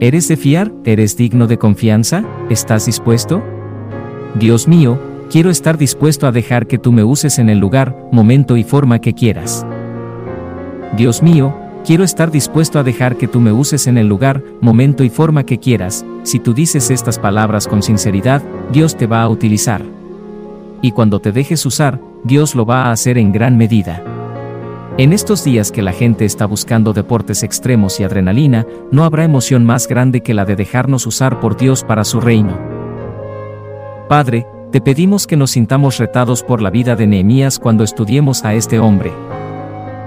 ¿Eres 0.00 0.28
de 0.28 0.38
fiar? 0.38 0.72
¿Eres 0.86 1.14
digno 1.18 1.46
de 1.46 1.58
confianza? 1.58 2.24
¿Estás 2.48 2.86
dispuesto? 2.86 3.42
Dios 4.36 4.66
mío, 4.66 4.98
quiero 5.30 5.50
estar 5.50 5.76
dispuesto 5.76 6.26
a 6.26 6.32
dejar 6.32 6.66
que 6.66 6.78
tú 6.78 6.90
me 6.90 7.04
uses 7.04 7.38
en 7.38 7.50
el 7.50 7.58
lugar, 7.58 7.94
momento 8.12 8.56
y 8.56 8.64
forma 8.64 9.02
que 9.02 9.12
quieras. 9.12 9.66
Dios 10.96 11.22
mío, 11.22 11.54
quiero 11.84 12.04
estar 12.04 12.30
dispuesto 12.30 12.78
a 12.78 12.82
dejar 12.82 13.16
que 13.16 13.28
tú 13.28 13.40
me 13.40 13.52
uses 13.52 13.86
en 13.86 13.98
el 13.98 14.08
lugar, 14.08 14.42
momento 14.60 15.04
y 15.04 15.10
forma 15.10 15.44
que 15.44 15.58
quieras, 15.58 16.04
si 16.22 16.38
tú 16.38 16.54
dices 16.54 16.90
estas 16.90 17.18
palabras 17.18 17.66
con 17.66 17.82
sinceridad, 17.82 18.42
Dios 18.72 18.96
te 18.96 19.06
va 19.06 19.22
a 19.22 19.28
utilizar. 19.28 19.82
Y 20.82 20.92
cuando 20.92 21.20
te 21.20 21.32
dejes 21.32 21.64
usar, 21.66 22.00
Dios 22.24 22.54
lo 22.54 22.66
va 22.66 22.84
a 22.84 22.92
hacer 22.92 23.18
en 23.18 23.32
gran 23.32 23.56
medida. 23.56 24.02
En 24.98 25.12
estos 25.12 25.44
días 25.44 25.72
que 25.72 25.82
la 25.82 25.92
gente 25.92 26.24
está 26.24 26.46
buscando 26.46 26.92
deportes 26.92 27.42
extremos 27.42 28.00
y 28.00 28.04
adrenalina, 28.04 28.66
no 28.90 29.04
habrá 29.04 29.24
emoción 29.24 29.64
más 29.64 29.88
grande 29.88 30.20
que 30.20 30.34
la 30.34 30.44
de 30.44 30.56
dejarnos 30.56 31.06
usar 31.06 31.40
por 31.40 31.56
Dios 31.56 31.84
para 31.84 32.04
su 32.04 32.20
reino. 32.20 32.58
Padre, 34.08 34.46
te 34.72 34.80
pedimos 34.80 35.26
que 35.26 35.36
nos 35.36 35.52
sintamos 35.52 35.98
retados 35.98 36.42
por 36.42 36.60
la 36.60 36.70
vida 36.70 36.96
de 36.96 37.06
Nehemías 37.06 37.58
cuando 37.58 37.82
estudiemos 37.82 38.44
a 38.44 38.54
este 38.54 38.78
hombre. 38.78 39.10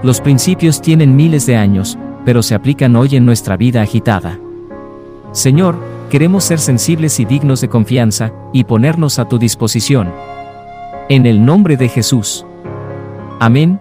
Los 0.04 0.20
principios 0.20 0.82
tienen 0.82 1.16
miles 1.16 1.46
de 1.46 1.56
años, 1.56 1.96
pero 2.26 2.42
se 2.42 2.54
aplican 2.54 2.94
hoy 2.94 3.16
en 3.16 3.24
nuestra 3.24 3.56
vida 3.56 3.80
agitada. 3.80 4.38
Señor, 5.32 5.78
queremos 6.10 6.44
ser 6.44 6.58
sensibles 6.58 7.18
y 7.20 7.24
dignos 7.24 7.62
de 7.62 7.70
confianza, 7.70 8.30
y 8.52 8.64
ponernos 8.64 9.18
a 9.18 9.26
tu 9.26 9.38
disposición. 9.38 10.12
En 11.08 11.24
el 11.24 11.42
nombre 11.42 11.78
de 11.78 11.88
Jesús. 11.88 12.44
Amén. 13.40 13.80